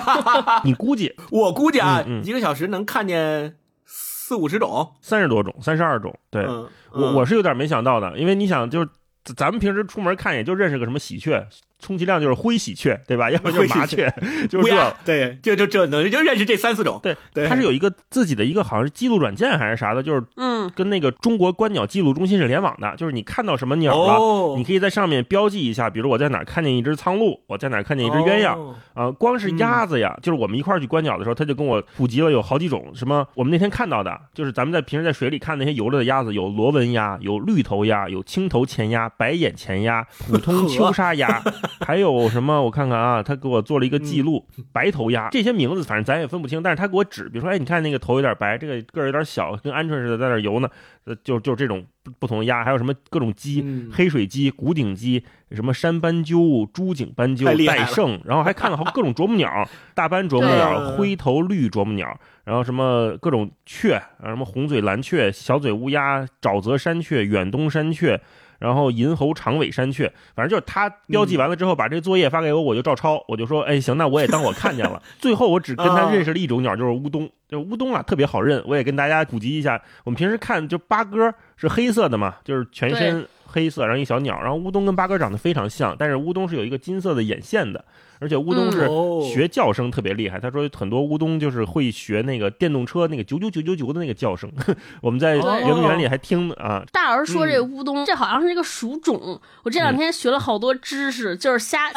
[0.64, 1.14] 你估计？
[1.30, 6.14] 我估计啊，一个小时能看见四五十种，三十多种，三十二种。
[6.30, 6.44] 对
[6.92, 8.88] 我我是有点没想到的，因为你想，就是
[9.34, 11.46] 咱们平时出门看，也就认识个什么喜鹊。
[11.78, 13.30] 充其量就是灰喜鹊，对吧？
[13.32, 14.12] 要不就是麻 雀，
[14.48, 14.96] 就是这。
[15.04, 16.98] 对，就就这能就认识这三四种。
[17.02, 22.94] 对，对，它是有一个自己的一个好像是记录软件还是啥的，就是嗯，跟那个中国观鸟记录中心是联网的。
[22.96, 25.90] 就是你看到什么鸟了，你可以在上面标记一下。
[25.90, 29.10] 比如我在哪看见一只苍鹭，我在哪看见一只鸳鸯啊。
[29.10, 32.90] 光是鸭子呀，就是我们一块儿去观鸟的时候，他就跟我普及了有好几种。
[32.94, 33.26] 什么？
[33.34, 41.42] 我们那天看到的，就是咱们在平时在水里看那些游着的鸭子，有螺纹鸭，有绿头鸭，有青头前鸭、白眼前鸭、普通 秋沙鸭，
[41.86, 42.62] 还有什么？
[42.62, 50.68] 我看看啊，他给我做了一个记录，白头鸭这些名字反正咱也分不清，但是他给我指，比如说，哎，你看那个头有点白，这个个儿有点小，跟鹌鹑似的在那游呢，
[51.04, 51.84] 呃，就就这种
[52.18, 68.20] 不同的鸭，还有什么各种鸡，黑水鸡、古顶鸡，什么山斑鸠、朱颈斑鸠、戴胜，然后还看了好各种啄木鸟， 大斑啄木鸟、灰头绿啄木鸟，然后什么各种雀，什么红嘴蓝雀、小嘴乌鸦、沼泽山雀、远东山雀。
[68.58, 73.22] 然后银猴长尾山雀，反正就是他标记完了之后，把这作业发给我，我就照抄。
[73.28, 75.02] 我就说，哎，行，那我也当我看见了。
[75.18, 77.28] 最后我只跟他认识了一种鸟，就是乌冬。
[77.48, 78.62] 就乌冬啊，特别好认。
[78.66, 84.40] 我也跟大家普及一下，我们平时看就八哥是黑色的嘛，就是全身黑色，然后一小鸟。
[84.40, 87.84] 然后乌冬跟八哥长得非常像，但是乌冬是有一个金色的眼线的。
[88.18, 88.88] 而且乌冬是
[89.32, 94.50] 学叫声特别厉害，他说很多乌冬就是会学那个电动车那个九九九九九的那个叫声。
[95.02, 96.82] 我们在圆明园里还听啊。
[96.92, 99.38] 大儿说这乌冬，这好像是一个属种。
[99.64, 101.90] 我这两天学了好多知识，就是瞎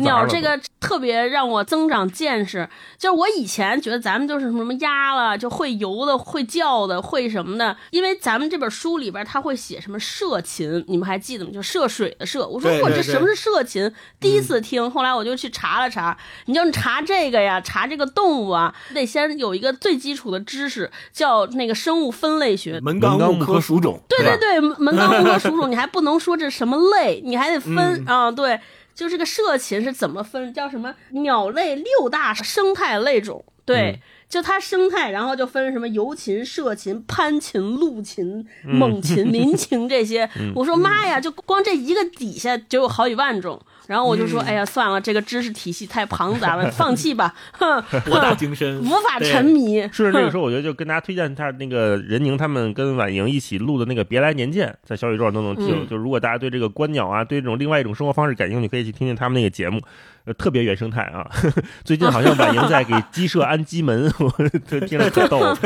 [0.00, 2.68] 鸟这个特别让我增长见识。
[2.96, 7.76] 就是我以前觉得咱们就是什么鸭了，就会游的、会叫的、会什么的。
[7.90, 11.50] 因为咱们这本书里边他会写什么涉禽，你们还记得吗？
[11.52, 12.46] 就涉水的涉。
[12.46, 13.92] 我说我这什么是涉禽？
[14.20, 15.47] 第一次听，后来我就去。
[15.48, 22.80] 查了查，你就查这个呀，查这个动物啊，得先有一个最基础的知识，叫那个生物分类学。
[22.80, 24.00] 门纲目科属种。
[24.08, 28.30] 对对对，门纲目科属种， 你还不能说这什么类，你还得分啊。
[28.30, 28.60] 对，
[28.94, 30.52] 就这个涉禽是怎么分？
[30.52, 33.44] 叫什么鸟类六大生态类种？
[33.64, 34.00] 对。
[34.28, 40.28] 就它生态，然后就分什么游禽、涉禽、攀禽、陆禽、猛禽、 民禽这些。
[40.54, 43.58] 我说妈呀，就光这一个底下就有好几万种。
[43.88, 49.80] 然后我就说，哎呀，算了，这个知识体系太庞杂了， 放弃吧，哼，博大精深，无法沉迷。
[49.90, 55.88] 是那个时候，我觉得就跟大家推荐他那个任宁他们跟婉莹一起录的那个《别来年见》，在小宇宙上都能听。
[55.88, 59.80] 就如果大家对这个观鸟啊，对这种另外一种生活方式感兴趣，可以去听听他们那个节目。
[60.36, 61.26] 特别原生态啊！
[61.84, 64.30] 最近好像婉莹在给鸡舍安鸡门， 我
[64.80, 65.56] 听着可逗啊。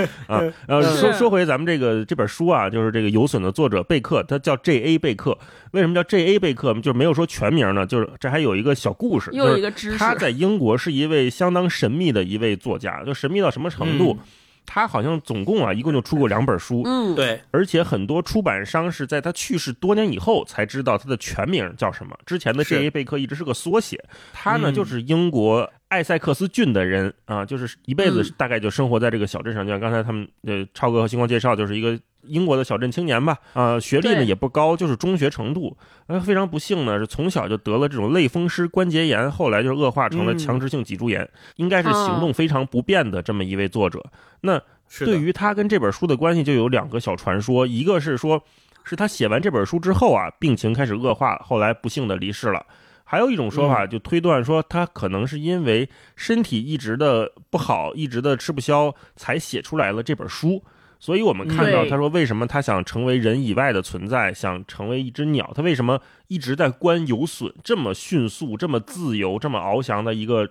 [0.68, 5.36] 然后说说回咱们这个这本书啊，就是这个有损的作者贝克，他叫 J A 贝克。
[5.72, 6.72] 为什么叫 J A 贝克？
[6.74, 9.98] 就是没有说全名呢，就是这还有一个小故事，又一个知识。
[9.98, 14.18] 他在英国是一位相当神秘的一位作家，就神秘到什么程度？
[14.64, 22.16] 他好像总共啊，一共就出过两本书，嗯，对，而且很多出版商是在他去世多年以后才知道他的全名叫什么。
[22.24, 22.88] 之前的 J.A.
[22.88, 24.00] 贝克一直是个缩写。
[24.32, 29.62] 他呢，就是英国艾塞克斯郡的人啊，就是一辈子大概就生活在这个小镇上。
[29.62, 35.76] 就像刚才他们呃超哥和星光介绍，就是一个英国的小镇青年吧，啊，学历呢也不高，就是中学程度。
[36.06, 44.02] 呃，非常不幸呢，是从小就得了这种类风湿关节炎，后来就是恶化成了强直性脊柱炎，应该是行动非常不便的这么一位作者。
[44.40, 44.58] 那
[45.00, 48.42] 对于他跟这本书的关系，就有两个小传说，一个是说，
[48.82, 52.64] 是他写完这本书之后啊，病情开始恶化，后来不幸的离世了。
[53.12, 60.64] 还有一种说法，就推断说他可能是因为身体一直的不好，一直的吃不消，才写出来了这本书。
[60.98, 65.52] 所以我们看到他说，为什么他想成为人以外的存在，想成为一只鸟？
[65.54, 70.48] 他为什么一直在观有隼这么迅速、这么自由、这么翱翔的一个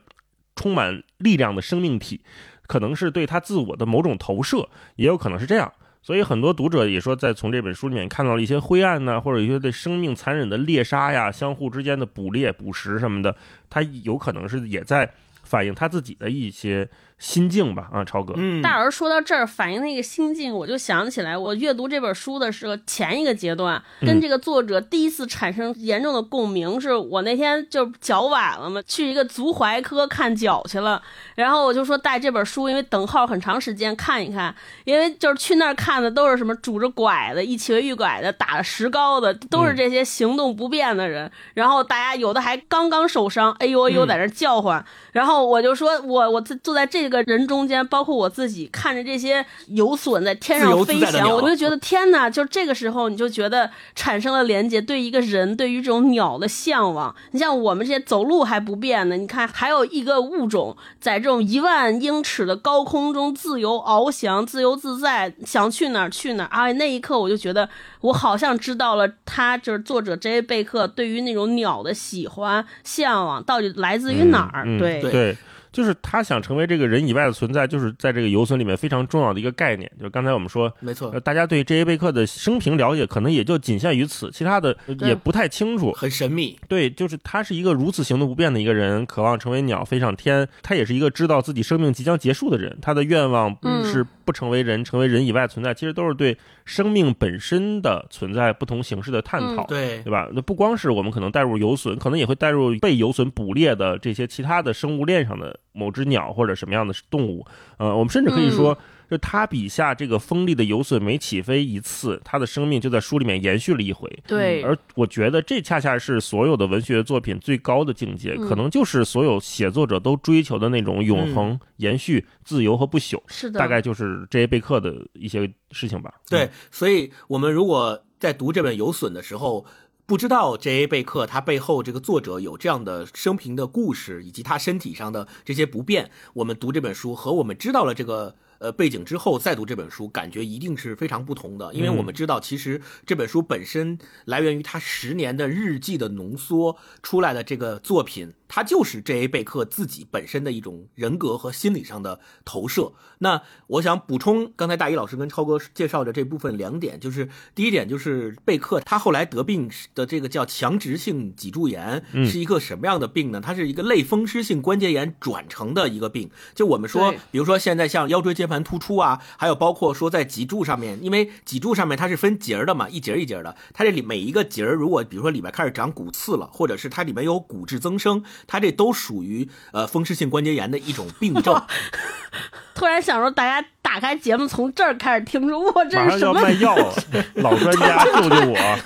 [0.55, 2.21] 充满力量的生命体？
[2.67, 5.73] 可能是对他自我的某种投射，也有可能是这样。
[6.01, 13.35] 所以很多读者也说，在从这本书里面看到了一些灰暗呢，或者一些对生命残忍的猎杀呀、相互之间的捕猎、捕食什么的，
[13.69, 15.11] 他有可能是也在
[15.43, 16.89] 反映他自己的一些。
[17.21, 30.99] 心境吧，啊，超哥，嗯，大儿说到这儿，反映那个心境，我就想起来，我阅读这本书的时候，前一个阶段，跟这个作者第一次产生严重的共鸣，是我那天就脚崴了嘛，去一个足踝科看脚去了，
[31.35, 34.55] 然后我就说带这本书，因为等号很长时间看一看，
[34.85, 47.10] 因为就是去那儿看的都是什么拄着拐的、一瘸一拐的、打着石膏的，都是这些行动不便的人，然后大家有的还刚刚受伤，哎呦哎呦在那叫唤，然后我就说我我坐在这。
[47.11, 52.27] 个人中间，包括我自己，看着这些游隼在天上飞翔，我就觉得天哪！
[52.29, 57.13] 就这个时候，你就觉得产生了连接，对一个人，对于这种鸟的向往。
[57.31, 66.49] 你像我们这些走路还不便的，你看还有一个物种在这种一万英尺的高空中自由翱翔，自由自在，想去哪儿去哪儿。
[66.49, 67.69] 啊，那一刻我就觉得，
[67.99, 70.41] 我好像知道了，他就是作者 J.
[70.41, 74.65] 贝克对于那种鸟的喜欢向往到底来自于哪儿？
[74.79, 75.37] 对对。
[75.71, 79.89] 就是他想成为这个人以外的存在，就是在这个游隼里面非常重要的一个概念。
[79.97, 81.85] 就是刚才我们说，没错，大家对 J.A.
[81.85, 86.59] 贝克的生平了解可能也就仅限于此，其他的也不太清楚，很神秘。
[86.67, 90.47] 对，就是他是一个如此行动不便的一个人，渴望成为鸟飞上天。
[90.61, 95.73] 他也是一个知道自己生命即将结束的人，他的愿望是不成为人，成为人以外存在。
[95.73, 100.27] 其实都是对生命本身的存在不同形式的探讨，对对吧？
[100.33, 105.57] 那不光是我们可能带入游隼，可能也会带入被游隼捕猎的这些其他的生物链上的。
[105.73, 107.45] 某只鸟或者什么样的动物，
[107.77, 108.77] 呃，我们甚至可以说，
[109.09, 114.09] 就他笔下这个锋利的游隼每起飞一次，他的生命就在书里面延续了一回。
[114.27, 123.21] 对，而我觉得这恰恰是所有的文学作品最高的境界，可能就是所有写作者都追求的那种永恒、延续、自由和不朽。
[123.27, 126.13] 是的，大概就是这些贝克的一些事情吧。
[126.29, 129.65] 对，所以我们如果在读这本游隼的时候。
[130.05, 130.87] 不知道 J.A.
[130.87, 138.35] 贝克他背后这个作者有这样的生平的故事，以及他身体上的这些不便，我们读这本书和我们知道了这个。
[138.61, 141.73] 呃，背景之后再读这本书，感觉一定是非常不同的。
[141.73, 149.29] 因为我们知道，其实这本书本身来源于他十年的日记的浓缩出来的这个作品，它就是 J.A.
[149.29, 152.91] 贝克自己本身的一种人格和心理上的投射。
[153.19, 163.39] 那我想补充刚才大一老师跟超哥介绍的这部分两点，就是第一点就是贝克他后来得病的这个叫强直性脊柱炎是一个什么样的病呢？
[163.39, 166.29] 它是一个类风湿性关节炎转成的一个病。
[166.53, 181.61] 就我们说，比如说现在像腰椎间盘突出啊，还有包括说在脊柱上面，因为脊柱上面它是分节儿的嘛，一节一节的，它这里每一个节儿，如果比如说里面开始长骨刺了，或者是它里面有骨质增生，它这都属于呃风湿性关节炎的一种病症。
[182.73, 186.33] 突然想说，大家打开节目从这儿开始听，说我这是什么？
[186.33, 186.93] 马上要卖药，
[187.35, 188.79] 老专家救救我！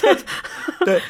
[0.86, 1.02] 对，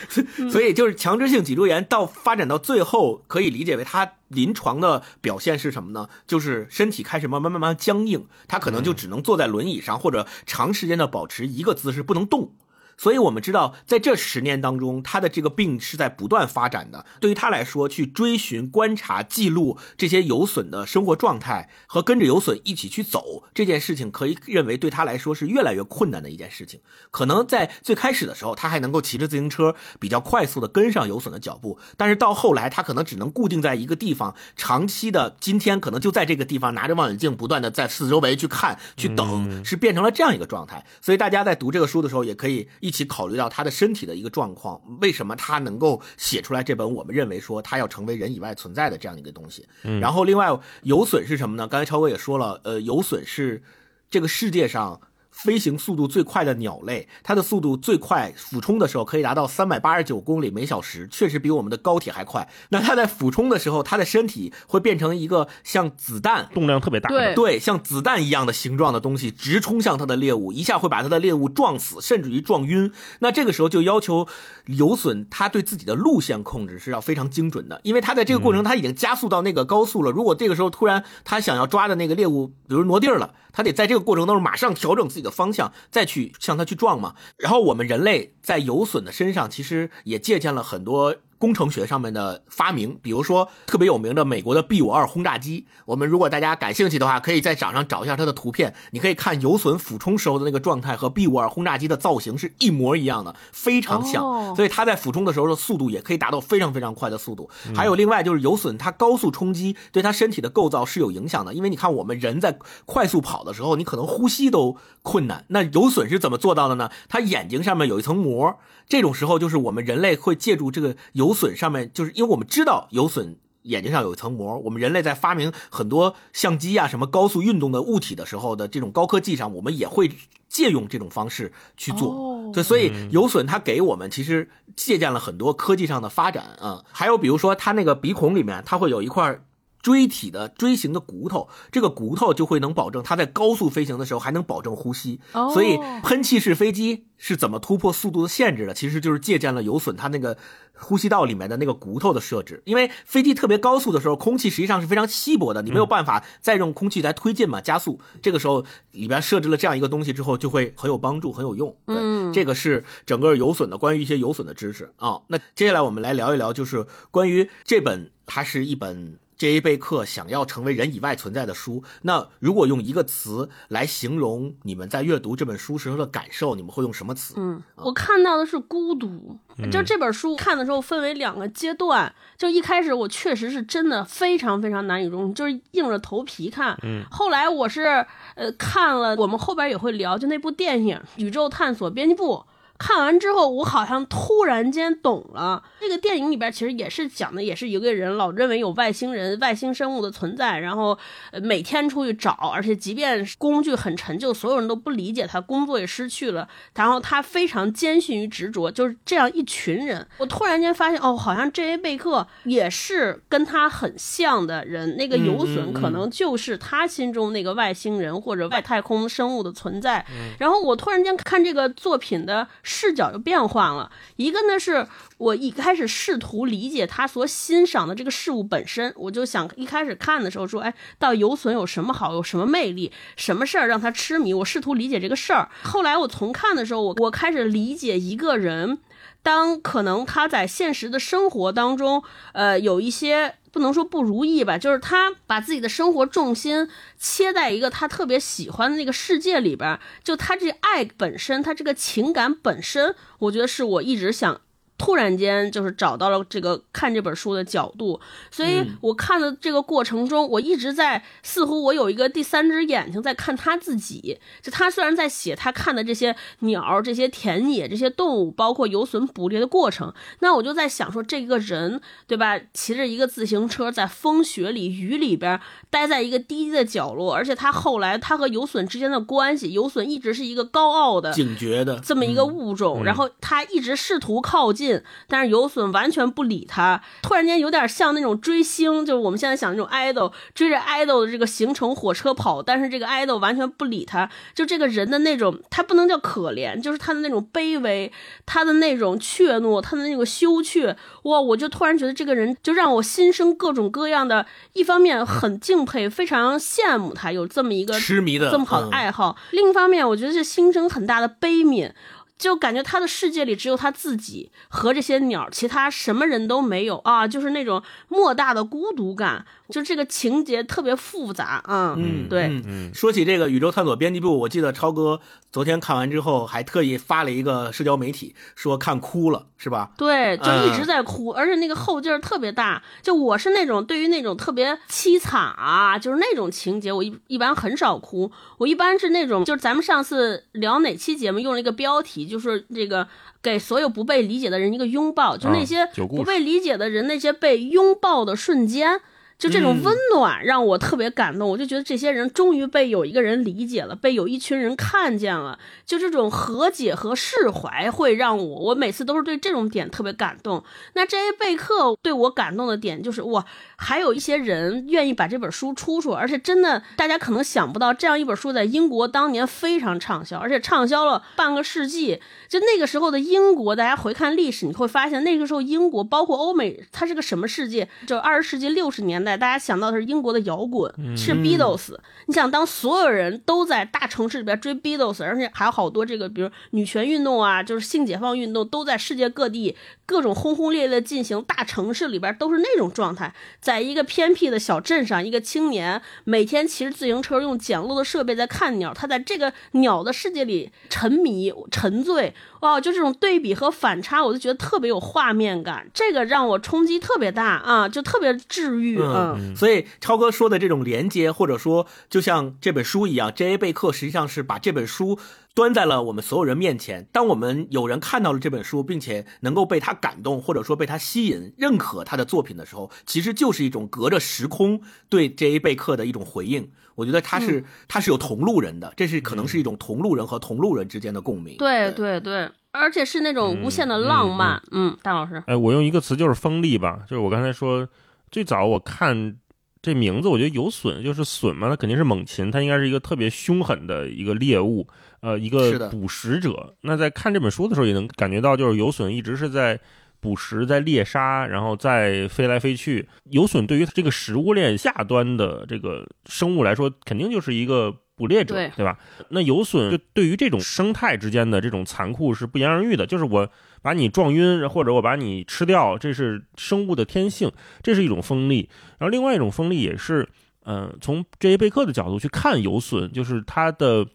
[0.50, 6.10] 所以就是强直性脊柱炎到发展到最后，可以理解为它临床的表现是什么呢？
[6.28, 12.52] 就是身体开始慢慢慢慢僵硬，他可能就只能坐在轮椅上，或者长时间的保持一个姿势不能动。
[12.98, 17.06] 所以，我们知道，在这十年当中，他的这个病是在不断发展的。
[17.20, 26.80] 对于他来说，去追寻、观察、记录这些有损的生活状态，和跟着有损一起去走这件事情，可以认为对他来说是越来越困难的一件事情。
[27.12, 40.86] 可能在最开始的时候，他还能够骑着自行车比较快速的跟上有损的脚步，但是到后来，他可能只能固定在一个地方，长期的今天可能就在这个地方拿着望远镜，不断的在四周围去看、去等，是变成了这样一个状态。
[41.02, 42.70] 所以，大家在读这个书的时候，也可以。
[42.86, 49.68] 一起考虑到他的身体的一个状况，为什么他能够写出来这本我们认为说他要成为人以外存在的这样一个东西？
[50.00, 50.48] 然后另外
[50.84, 51.68] 有损是什么呢？
[51.68, 53.64] 刚才超哥也说了，呃，有损是
[54.10, 55.02] 这个世界上。
[55.36, 62.48] 飞行速度最快的鸟类，它的速度最快，俯冲的时候可以达到三百八十九公里每小时，确实比我们的高铁还快。
[62.70, 72.92] 那它在俯冲的时候，它的身体会变成一个像子弹，动量特别大，对对，像子弹一样的形状的东西，直冲向它的猎物，一下会把它的猎物撞死，甚至于撞晕。
[73.20, 74.26] 那这个时候就要求
[74.68, 80.12] 有损，它对自己的路线控制是要非常精准的，因为它在这个过程它已经加速到那个高速了。
[80.12, 85.25] 如果这个时候突然它想要抓的那个猎物，比如挪地儿了，它得在这个过程当中马上调整自己。
[85.26, 91.18] 的方向再去向它去撞嘛，然后我们人类在有损的身上其实也借鉴了很多。
[91.38, 95.66] 工程学上面的发明，比如说特别有名的美国的 B 五二轰炸机。
[95.86, 98.74] 我们如果大家感兴趣的话，可以在网上找一下它的图片。
[98.92, 104.56] 你可以看油损俯冲时候的那个状态和 B 五二轰炸机的造型是一模一样的，非常像。
[104.56, 107.50] 所以它在俯冲的时候的速度也可以达到非常非常快的速度。
[107.76, 115.46] 还有另外就是油损它高速冲击对它身体的构造是有影响的，因为你看我们人在快速跑的时候，你可能呼吸都困难。
[115.50, 116.90] 那油损是怎么做到的呢？
[117.10, 118.58] 它眼睛上面有一层膜。
[118.88, 120.96] 这种时候，就是我们人类会借助这个
[121.26, 130.12] 有损上面，就是因为我们知道有损眼睛上有一层膜，我们人类在发明很多相机啊、什么高速运动的物体的时候的这种高科技上，我们也会
[130.48, 132.52] 借用这种方式去做。
[132.54, 136.84] 对，所以有损它给我们其实借鉴了很多科技上的发展啊。
[136.92, 139.40] 还有比如说，它那个鼻孔里面，它会有一块。
[139.86, 145.20] 锥体的锥形的骨头，这个骨头就会能保证它在高速飞行的时候还能保证呼吸。
[145.54, 148.74] 所以喷气式飞机是怎么突破速度的限制的？
[148.74, 150.36] 其实就是借鉴了有损它那个
[150.74, 152.64] 呼吸道里面的那个骨头的设置。
[152.66, 158.00] 因为飞机特别高速的时候，空气实际上是非常稀薄的，你没有办法再用空气来推进嘛，加速。
[158.24, 161.78] 这个时候里边设置了这样一个东西之后，就会很有帮助，很有用。
[161.86, 165.22] 嗯，这个是整个有损的关于一些有损的知识啊。
[165.28, 169.20] 那接下来我们来聊一聊，就是关于这本，它是一本。
[169.38, 169.60] J.A.
[169.60, 177.34] 贝克想要成为人以外存在的书，那如果用一个词来形容你们在阅读这本书时候的感受，你们会用什么词？
[177.38, 179.38] 嗯，我看到的是孤独。
[179.72, 186.78] 就这本书看的时候分为两个阶段，就一开始我确实是真的非常非常难以融入，就是硬着头皮看。
[186.84, 188.06] 嗯，后来我是
[188.36, 192.36] 呃看了，我们后边也会聊，就那部电影《宇宙探索编辑部》。
[192.78, 195.64] 看完之后，我好像突然间懂了。
[195.80, 200.98] 这个电影里边其实也是讲的，也是一个人老认为有外星人、外星生物的存在，然后
[201.42, 210.06] 每天出去找，而且即便工具很陈旧，所有人都不理解他，工作也失去了，然后他非常坚信于执着，就是这样一群人。
[210.18, 211.78] 我突然间发现，哦，好像 J.A.
[211.78, 220.06] 贝克也是跟他很像的人，那个游隼可能就是他心中那个外星人或者外太空生物的存在。
[220.40, 222.46] 然后我突然间看这个作品的。
[222.78, 224.86] 视角就变换了，一个呢是
[225.18, 234.34] 我一开始试图理解他所欣赏的这个事物本身，我就想一开始看的时候说，哎，到有损有什么好，有什么魅力，什么事儿让他痴迷？
[234.34, 235.50] 我试图理解这个事儿。
[235.64, 238.80] 后来我从看的时候，我我开始理解一个人，
[239.24, 242.04] 当可能他在现实的生活当中，
[242.34, 243.36] 呃，有一些。
[243.56, 246.68] 不能说不如意吧，就是他把自己的生活重心
[247.00, 254.42] 切在一个他特别喜欢的那个世界里边，就他这爱本身，他这个情感本身，我觉得是我一直想。
[254.78, 258.00] 突然间就是找到了这个看这本书的角度，
[258.30, 264.20] 所以我看的这个过程中，我一直在似乎我有一个第三只眼睛在看他自己。
[264.42, 284.65] 就他虽然在写他看的这些鸟、这些田野、这些动物，包括游隼捕猎的过程，那我就在想说，这个人对吧，骑着一个自行车在风雪里、雨里边待在一个低低的角落，而且他后来他和游隼之间的关系，游隼一直是一个高傲的、警觉的这么一个物种，然后他一直试图靠近。
[284.66, 297.92] 近，但是有损完全不理他，突然间有点像那种追星，就是我们现在想那种 idol 追着 idol 的这个行程火车跑，但是这个 idol 完全不理他，就这个人的那种，他不能叫可怜，就是他的那种卑微，
[298.26, 311.72] 他的那种怯懦，他的那个羞怯，哇，我就突然觉得这个人就让我心生各种各样的，一方面很 敬佩，非常羡慕他有这么一个痴迷的这么好的嗯爱好，另一方面我觉得是心生很大的悲悯。
[312.18, 321.76] 就感觉他的世界里只有他自己和这些鸟，其他什么人都没有啊，就是那种莫大的孤独感，就这个情节特别复杂啊。
[321.78, 325.00] 嗯，对，嗯嗯说起这个宇宙探索编辑部，我记得超哥
[325.32, 329.72] 昨天看完之后，还特意发了一个社交媒体，说看哭了，是吧？
[329.78, 332.64] 对，就嗯一直在哭，而且那个后劲儿特别大。
[332.82, 338.12] 就我是那种对于那种特别凄惨啊，就是那种情节，我一一般很少哭。
[338.38, 342.88] 我一般是那种，就是咱们上次聊哪期节目用了一个标题，就是这个
[343.22, 348.82] 给所有不被理解的人一个拥抱，就那啊些不被理解的人，那些被拥抱的瞬间。
[349.18, 355.40] 就这种嗯温暖让我特别感动，我就觉得这些人终于被有一个人理解了，被有一群人看见了。
[355.66, 360.44] 就这种和解和释怀，会让我，我每次都是对这种点特别感动。
[360.74, 363.26] 那这些贝克对我感动的点就是，哇，
[363.58, 372.02] 还有一些人愿意把这本书出出，而且真的，大家可能想不到，这样一本书在英国当年非常畅销，而且畅销了半个世纪。
[372.28, 377.70] 就那个时候的英国，大家回看历史，你会发现那个时候英国，包括欧美，它是个什么世界？
[377.88, 381.76] 就二十世纪六十年代，大家想到的是英国的摇滚，是 Beatles。
[382.08, 393.14] 你想，当所有人都在大城市里边追 Beatles，而且还有好多这个，比如女权运动啊，就是性解放运动，都在世界各地各种轰轰烈烈地进行，大城市里边都是那种状态。
[393.46, 402.16] 在一个偏僻的小镇上，一个青年每天骑着自行车，用简陋的设备在看鸟，他在这个鸟的世界里沉迷、沉醉。
[402.46, 408.78] 哇，就这种对比和反差，我就觉得特别有画面感，这个让我冲击特别大啊，就特别治愈。
[408.80, 413.36] 嗯，嗯，所以超哥说的这种连接，或者说就像这本书一样，J.A.
[413.36, 415.00] 贝克实际上是把这本书
[415.34, 416.88] 端在了我们所有人面前。
[416.92, 425.40] 当我们有人看到了这本书，并且能够被他感动，或者说被他吸引、认可他的作品的时候，其实就是一种隔着时空对 J.A.
[425.40, 426.52] 贝克的一种回应。
[426.76, 431.38] 我觉得他是、他是有同路人的，这是可能是一种同路人和同路人之间的共鸣。
[431.38, 434.42] 对对对，而且是那种无限的浪漫。
[434.52, 437.68] 嗯，大老师，哎，我用一个词就是锋利吧，就是我刚才说，
[438.12, 439.16] 最早我看
[439.62, 444.68] 这名字，我觉得有隼就是隼嘛，它肯定是猛禽，它应该是一个特别凶狠的一个猎物，
[445.00, 446.54] 呃，一个捕食者。
[446.62, 449.60] 那在看这本书的时候，也能感觉到，就是有隼一直是在
[450.06, 452.88] 捕食、在猎杀，然后再飞来飞去。
[453.10, 457.76] 有隼对于这个食物链下端的这个生物来说，肯定就是一个。
[457.98, 458.78] 捕猎者，对吧？
[459.08, 463.30] 那有隼就对于这种生态之间的这种残酷是不言而喻的，就是我
[463.62, 467.32] 把你撞晕，或者我把你吃掉，这是生物的天性，
[467.64, 468.50] 这是一种锋利。
[468.80, 470.10] 然后另外一种锋利也是，
[470.44, 473.88] 呃，从这些贝克的角度去看有隼，就是它的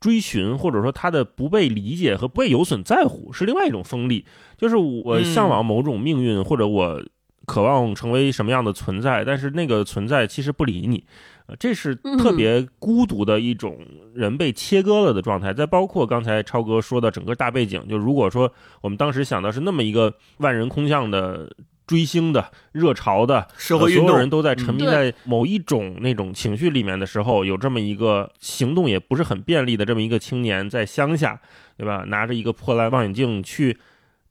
[0.00, 4.26] 追寻，或者说他的不被理解和不被有隼在乎，是另外一种锋利。
[4.64, 6.98] 就是我向往某种命运，或者我
[7.44, 11.04] 渴望成为什么样的存在，但是那个存在其实不理你。
[11.46, 13.78] 呃，这是特别孤独的一种
[14.14, 15.52] 人被切割了的状态。
[15.52, 18.50] 再包括刚才超哥说的整个大背景，就如果说
[18.80, 21.54] 我们当时想到是那么一个万人空巷的
[21.86, 31.38] 追星的热潮的社会运动，呃所有人都在沉迷嗯在某一种那种情绪里面的时候，有这么一个行动也不是很便利的这么一个青年在乡下，
[31.76, 32.04] 对吧？
[32.08, 33.76] 拿着一个破烂望远镜去。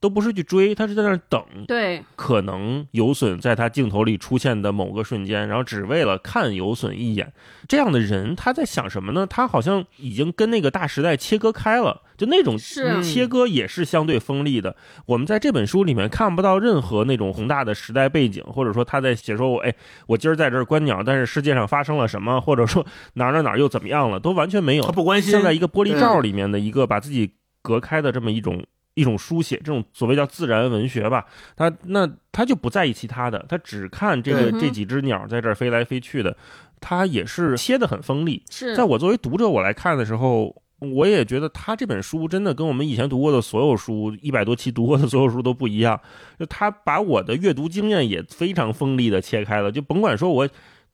[0.03, 7.31] 都不是去追，他是在那儿等，对，可能有隼在他镜头里出现的某个瞬间，然后只为了看有隼一眼。
[7.69, 9.25] 这样的人他在想什么呢？
[9.25, 12.57] 他好像已经跟那个大时代切割开了，就那种
[13.01, 14.75] 切割也是相对锋利的。
[15.05, 19.73] 我们在这本书里面看不到任何那种宏大的时代背景，或者说他在写说我哎，
[20.07, 24.83] 我今儿在这儿观鸟，但是世界上发生了什么，或者说哪儿哪儿哪儿又怎么样了，都完全没有。
[24.83, 25.31] 他不关心。
[25.31, 28.61] 像在一个玻璃罩里面的一个把自己隔开的这么一种。
[28.95, 31.25] 一种书写，这种所谓叫自然文学吧，
[31.55, 36.37] 他那他就不在意其他的，他只看这个这几只鸟在这儿飞来飞去的，
[36.79, 38.43] 他也是切得很锋利。
[38.51, 45.99] 是在我作为读者我来看的时候，我也觉得他这本书真的跟我们以前读过的所有书，一百多期读过的所有书都不一样。
[46.37, 50.47] 就他把我的阅读经验也非常锋利的切开了，就甭管说我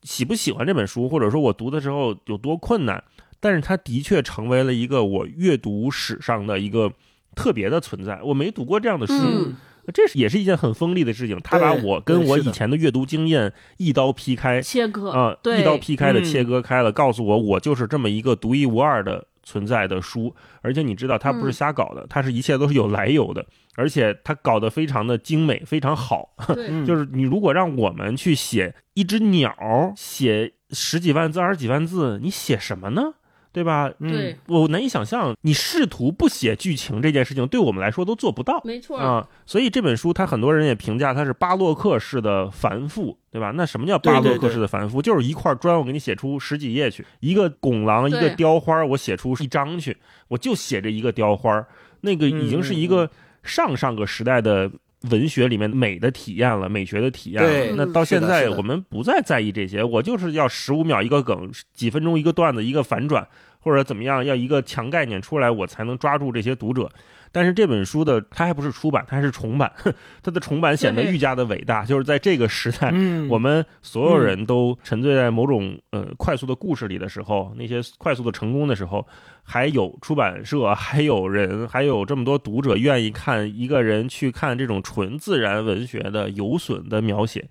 [0.03, 3.03] 喜不喜欢这本书，或者说我读的时候有多困难，
[3.41, 6.93] 但是他的确成为了一个我阅读史上的一个。
[7.39, 9.55] 特别的存在，我没读过这样的书，嗯、
[9.93, 11.39] 这是也是一件很锋利的事情。
[11.41, 15.61] 他把我跟我以前的阅读经验一刀劈开，切割啊、对。
[15.61, 16.23] 一刀劈开的嗯。
[16.25, 26.35] 切割开了，告诉我我就是这么一个独一无二的存在的书，而且你知道他不是瞎搞的，他是一切都是有来由的，而且他搞得非常的精美，非常好。
[26.53, 29.55] 对， 就是你如果让我们去写一只鸟，
[29.95, 33.13] 写十几万字、二十几万字，你写什么呢？
[33.51, 33.89] 对吧？
[33.99, 38.61] 对，我难以想象，你试图不写剧情这件事情，对我们来说都做不到。
[38.63, 43.51] 没错啊、所以这本书，它很多人也评价它是巴洛克式的繁复，对吧？
[43.55, 45.01] 那什么叫巴洛克式的繁复？
[45.01, 49.97] 就是一块砖，我给你写出十几页去；一个拱廊，一个雕花，我写出一张去，
[50.27, 51.65] 我就写这一个雕花，
[52.01, 53.09] 那个已经是一个
[53.43, 54.71] 上上个时代的。
[55.09, 57.75] 文学里面美的体验了，美学的体验了。
[57.77, 63.25] 那到现在，我们不再在意这些，我就是要十五秒一个梗，几分钟一个段子，一个反转，
[63.59, 66.91] 或者怎么样，要一个强概念出来，我才能抓住这些读者。
[67.31, 69.71] 但是这本书的它还不是出版，它还是重版，
[70.23, 71.85] 它的重版显得愈加的伟大。
[71.85, 79.07] 就是在这个时代，嗯我们所有人都沉醉在某种呃快速的故事里的时候，那些快速的成功的时候，
[79.43, 87.47] 还有出版社，还有人，还有这么多读者愿意看一个人去看这种纯自然文学的有损的描写，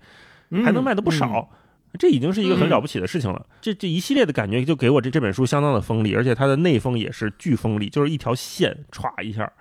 [0.63, 1.49] 还能卖的不少。
[1.97, 3.43] 这已经是一个很了不起的事情了。
[3.61, 9.51] 这这一系列的感觉就给我这这本书相当的锋利，而且它的内封也是巨锋利，就是一条线歘一下，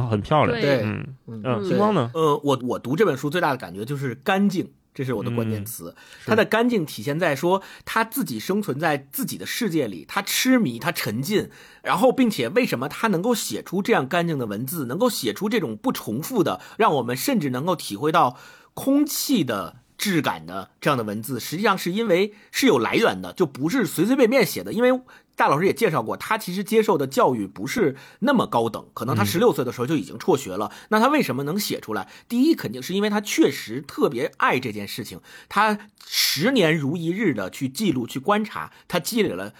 [0.00, 0.60] 很很漂亮。
[0.60, 0.82] 对
[1.26, 2.10] 嗯星光呢？
[2.14, 5.94] 呃，我我读这本书最大的感觉就是干净，这是我的关键词。
[6.24, 11.50] 它的干净体现在说他自己生存在自己的世界里，他痴迷，他沉浸，
[11.82, 18.38] 然后并且为什么他能够写出这样干净的文字，能够写出这种不重复的，让我们甚至能够体会到
[18.74, 19.76] 空气的。
[19.98, 24.74] 质感的这样的文字，实际上是因为是有来源的，就不是随随便便写的。
[24.74, 25.00] 因为
[25.36, 30.72] 大老师也介绍过，他其实接受的教育不是那么高等，可能他十六岁的时候就已经辍学了。
[30.88, 32.08] 那他为什么能写出来？
[32.28, 39.52] 第一，肯定是因为他确实特别爱这件事情，他十年如一日的去记录、去观察，他积累了。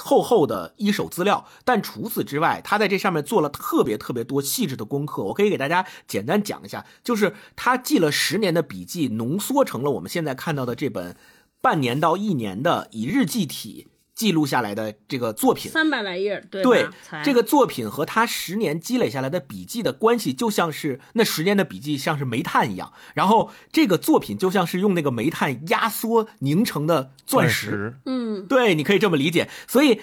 [0.00, 5.24] 厚厚的一手资料，但除此之外，他在这上面做了特别特别多细致的功课。
[5.24, 11.16] 我可以给大家简单讲一下，就是他记了十年的笔记，浓缩成了我们现在看到的这本
[11.60, 13.88] 半年到一年的以日记体
[14.18, 15.70] 记录下来的这个作品。
[15.70, 16.88] 三百来页，对对
[17.22, 27.94] 这个作品和他十年积累下来的笔记的关系，就像是那十年的笔记像是煤炭一样，然后这个作品就像是用那个煤炭压缩凝成的钻石。
[28.06, 29.48] 嗯，对，你可以这么理解。
[29.68, 30.00] 所以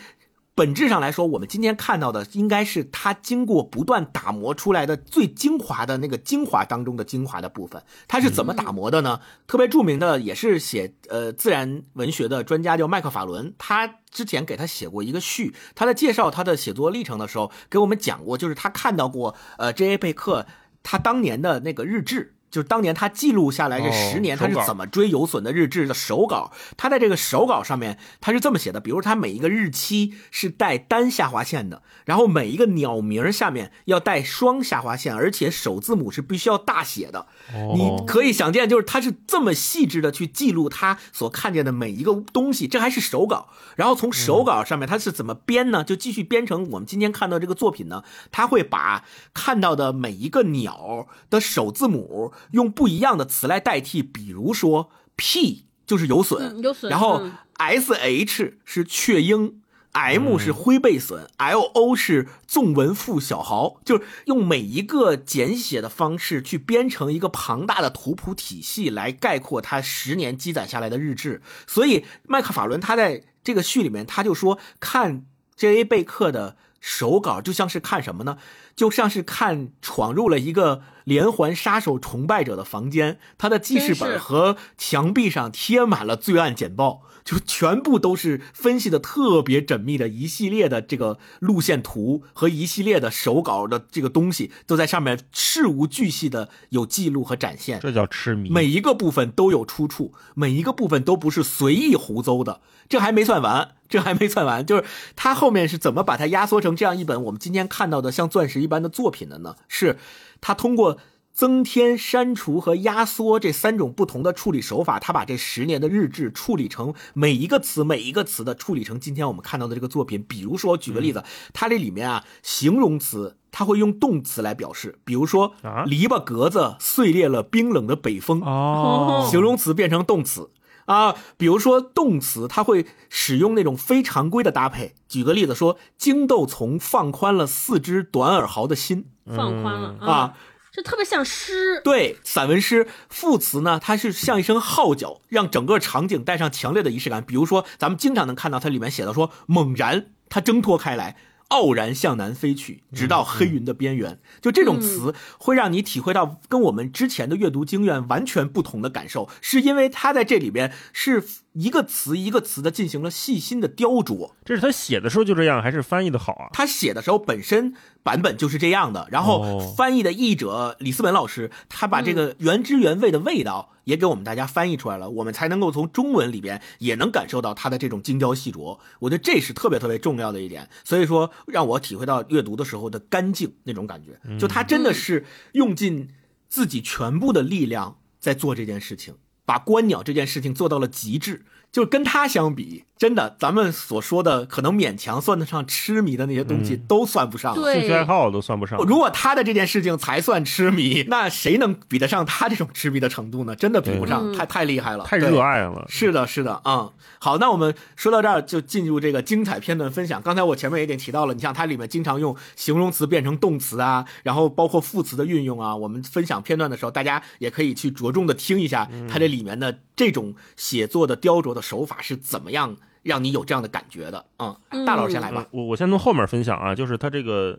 [0.57, 7.83] 本质上来说，我们今天看到的应该是他经过不断打磨出来的最精华的那个精华当中的精华的部分。
[8.07, 9.19] 他是怎么打磨的呢？
[9.47, 19.97] 特别著名的也是写呃自然文学的专家叫麦克法伦，他之前给他写过一个序，他在介绍他的写作历程的时候，给我们讲过，就是他看到过呃 J.A.
[19.97, 20.45] 贝克
[20.81, 22.34] 他当年的那个日志。
[22.55, 37.27] 就是当年他记录下来这哦十年他是怎么追有损的日志的手稿，他在这个手稿上面他是这么写的，比如他每一个日期是带单下划线的，然后每一个鸟名下面要带双下划线，而且首字母是必须要大写的。
[37.75, 43.49] 你哦，可以想见，就是他是这么细致的去记录他所看见的每一个东西，这还是手稿。
[43.75, 45.83] 然后从手稿上面他是怎么编呢？
[45.83, 48.03] 就继续编成我们今天看到这个作品呢？
[48.31, 49.03] 他会把
[49.33, 59.61] 看到的每一个鸟的首字母用不一样的词来代替，比如说 P 就是有损，嗯有损然后嗯 S H 是雀鹰。
[59.97, 71.41] M 是灰背隼，L O 是纵纹腹小毫，就是用每一个简写的方式去编成一个庞大的图谱体系来概括他十年积攒下来的日志。
[71.65, 75.25] 所以麦克法伦他在这个序里面他就说，看
[75.55, 75.85] J.A.
[75.85, 76.57] 贝克的
[76.87, 78.37] 手稿就像是看什么呢？
[78.75, 97.79] 就像是看闯入了一个连环杀手崇拜者的房间，他的记事本和墙壁上贴满了罪案简报，就全部都是分析的特别缜密的一系列的这个路线图和一系列的手稿的这个东西，都在上面事无巨细的有记录和展现。
[97.81, 98.51] 这叫痴迷。
[98.51, 102.61] 每一个部分都有出处，每一个部分都不是随意胡诌的。
[102.87, 104.83] 这还没算完，这还没算完，就是
[105.15, 109.55] 他后面是怎么把它压缩成这样一本我们今天看到的像钻石一般的作品的呢？
[109.67, 109.97] 是
[110.39, 110.99] 他通过
[111.35, 120.23] 增添、删除和压缩这三种不同的处理手法，他把这十年的日志处理成每一个词、每一个词的处理成今天我们看到的这个作品。
[120.27, 130.49] 比如说，举个例子，它这里面啊，形容词它会用动词来表示，比如说啊篱笆格子碎裂了冰冷的北风，哦，形容词变成动词
[130.85, 134.95] 啊，比如说动词，它会使用那种非常规的搭配。
[135.09, 139.07] 举个例子说，荆豆丛放宽了四只短耳毫的心。
[139.25, 140.33] 放宽了啊，
[140.75, 147.23] 这特别像诗，对，散文诗副词呢，它是像一声号角，让整个场景带上强烈的仪式感。
[147.23, 151.15] 比如说，咱们经常能看到它里面写的说，猛然它挣脱开来。
[151.49, 154.19] 傲然向南飞去，直到黑云的边缘。
[154.41, 161.23] 就这种词，会让你体会到跟我们之前的阅读经验完全不同的感受，是因为它在这里边是
[161.55, 164.31] 一个词一个词的进行了细心的雕琢。
[164.43, 166.49] 这是他写的时候就这样，还是翻译的好啊？
[166.51, 178.77] 他写的时候本身版本就是这样的，然后哦翻译的译者李思本老师，他把这个原汁原味的味道也给我们大家翻译出来了，我们才能够从中文里边也能感受到他的这种精雕细琢。
[178.99, 186.09] 我觉得这是特别特别重要的一点，所以说让我体会到阅读的时候的干净那种感觉，就他真的是用尽
[186.49, 189.15] 自己全部的力量在做这件事情。
[189.45, 197.61] 把观鸟这件事情做到了极致，就是跟他相比，真的，咱们所说的可能勉强算得上痴迷的那些东西都算不上了。
[197.61, 198.79] 对兴趣爱好都算不上。
[198.85, 203.53] 如果他的这件事情才算痴迷，那谁能比得上他这种痴迷的程度呢？
[203.53, 206.89] 真的比不上，嗯太太厉害了，太热爱了，是的，是的，嗯，
[207.19, 210.21] 好，那我们说到这儿就进入这个精彩片段分享。
[210.21, 215.75] 刚才我前面也已经提到了，你像它里面经常用形容词变成动词啊，然后包括副词的运用啊。
[215.75, 224.25] 我们分享片段的时候，大家也可以去着重的听一下它这里面的这种写作的雕琢的手法是怎么样让你有这样的感觉的。
[224.39, 225.59] 嗯，大老师先来吧嗯。
[225.59, 227.57] 我我先从后面分享啊，就是他这个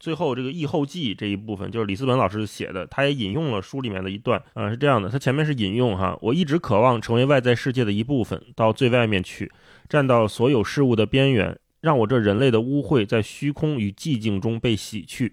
[0.00, 9.50] 最后这个译后记这一部分，就是李思本老师写的，他也引用了书里面的一段啊，是这样的，他前面是引用哈，我一直渴望成为外在世界的一部分，到最外面去，
[9.88, 15.32] 站到所有事物的边缘，让我这人类的污秽在虚空与寂静中被洗去，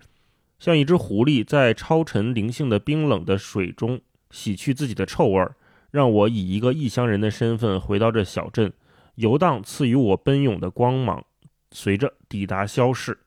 [0.59, 3.99] 像一只狐狸在超尘灵性的冰冷的水中
[4.29, 5.55] 洗去自己的臭味儿，
[5.89, 8.71] 让我以一个异乡人的身份回到这小镇。
[9.15, 11.25] 游荡赐予我奔涌的光芒，
[11.71, 13.17] 随着抵达消逝。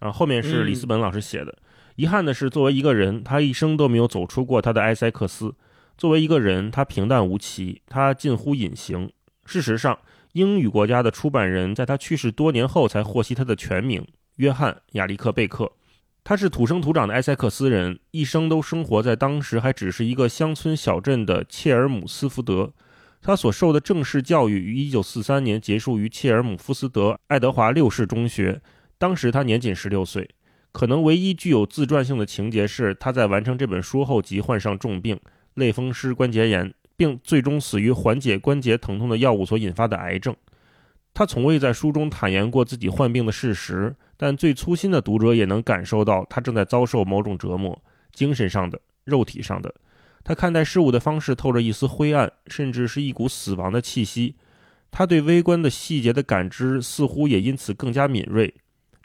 [0.00, 1.56] 啊，后面是里斯本老师写的。
[1.96, 5.54] 遗憾的是，作为一个人，他一生都没有走出过他的埃塞克斯。
[5.96, 9.10] 作为一个人，他平淡无奇，他近乎隐形。
[9.46, 9.98] 事实上，
[10.32, 14.04] 英语国家的出版人在他去世多年后才获悉他的全名——
[14.36, 15.70] 约翰·亚历克贝克。
[16.24, 22.72] 他是土生土长的埃塞克斯人，一生都生活在当时还只是一个乡村小镇的切尔姆斯福德。
[23.26, 28.60] 他所受的正式教育于1943年结束于切尔姆夫斯德爱德华六世中学，
[28.98, 30.28] 当时他年仅16岁。
[30.72, 35.18] 可能唯一具有自传性的情节是，他在完成这本书后即患上重病——
[35.54, 40.36] 类风湿关节炎，并最终死于缓解关节疼痛的药物所引发的癌症。
[41.14, 49.74] 他从未在书中坦言过自己患病的事实，但最粗心的读者也能感受到他正在遭受某种折磨，精神上的、肉体上的。
[50.24, 54.34] 他看待事物的方式透着一丝灰暗，甚至是一股死亡的气息。
[54.90, 58.54] 他对微观的细节的感知似乎也因此更加敏锐。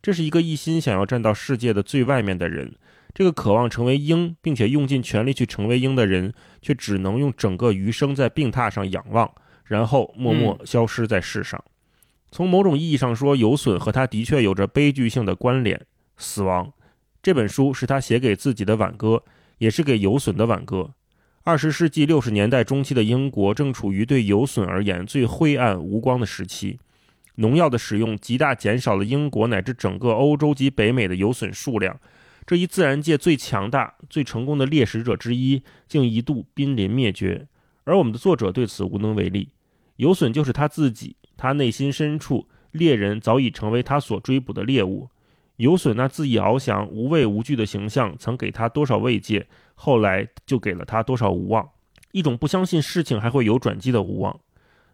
[0.01, 2.73] 这是一个一心想要站到世界的最外面的人。
[3.13, 9.29] 这个渴望成为鹰，并且用尽全力去成为鹰的人，却只能用整个余生在病榻上仰望，
[9.65, 11.61] 然后默默消失在世上。
[12.31, 15.83] 从某种意义上说，有损和他的确有着悲剧性的关联。
[16.17, 16.71] 死亡
[17.21, 19.23] 这本书是他写给自己的挽歌，
[19.57, 20.91] 也是给有损的挽歌。
[21.43, 26.77] 二十世纪六十年代中期的英国正处于对有损而言最灰暗无光的时期，
[27.35, 31.97] 农药的使用极大减少了英国乃至整个欧洲及北美的有损数量。
[32.45, 37.47] 这一自然界最强大、最成功的猎食者之一，竟一度濒临灭绝，
[37.85, 39.49] 而我们的作者对此无能为力。
[39.95, 45.09] 有损就是他自己，他内心深处，猎人早已成为他所追捕的猎物。
[45.55, 49.47] 有损那恣意翱翔、无畏无惧的形象，曾给他多少慰藉？
[49.81, 51.69] 后来就给了他多少无望，
[52.11, 54.37] 一种不相信事情还会有转机的无望。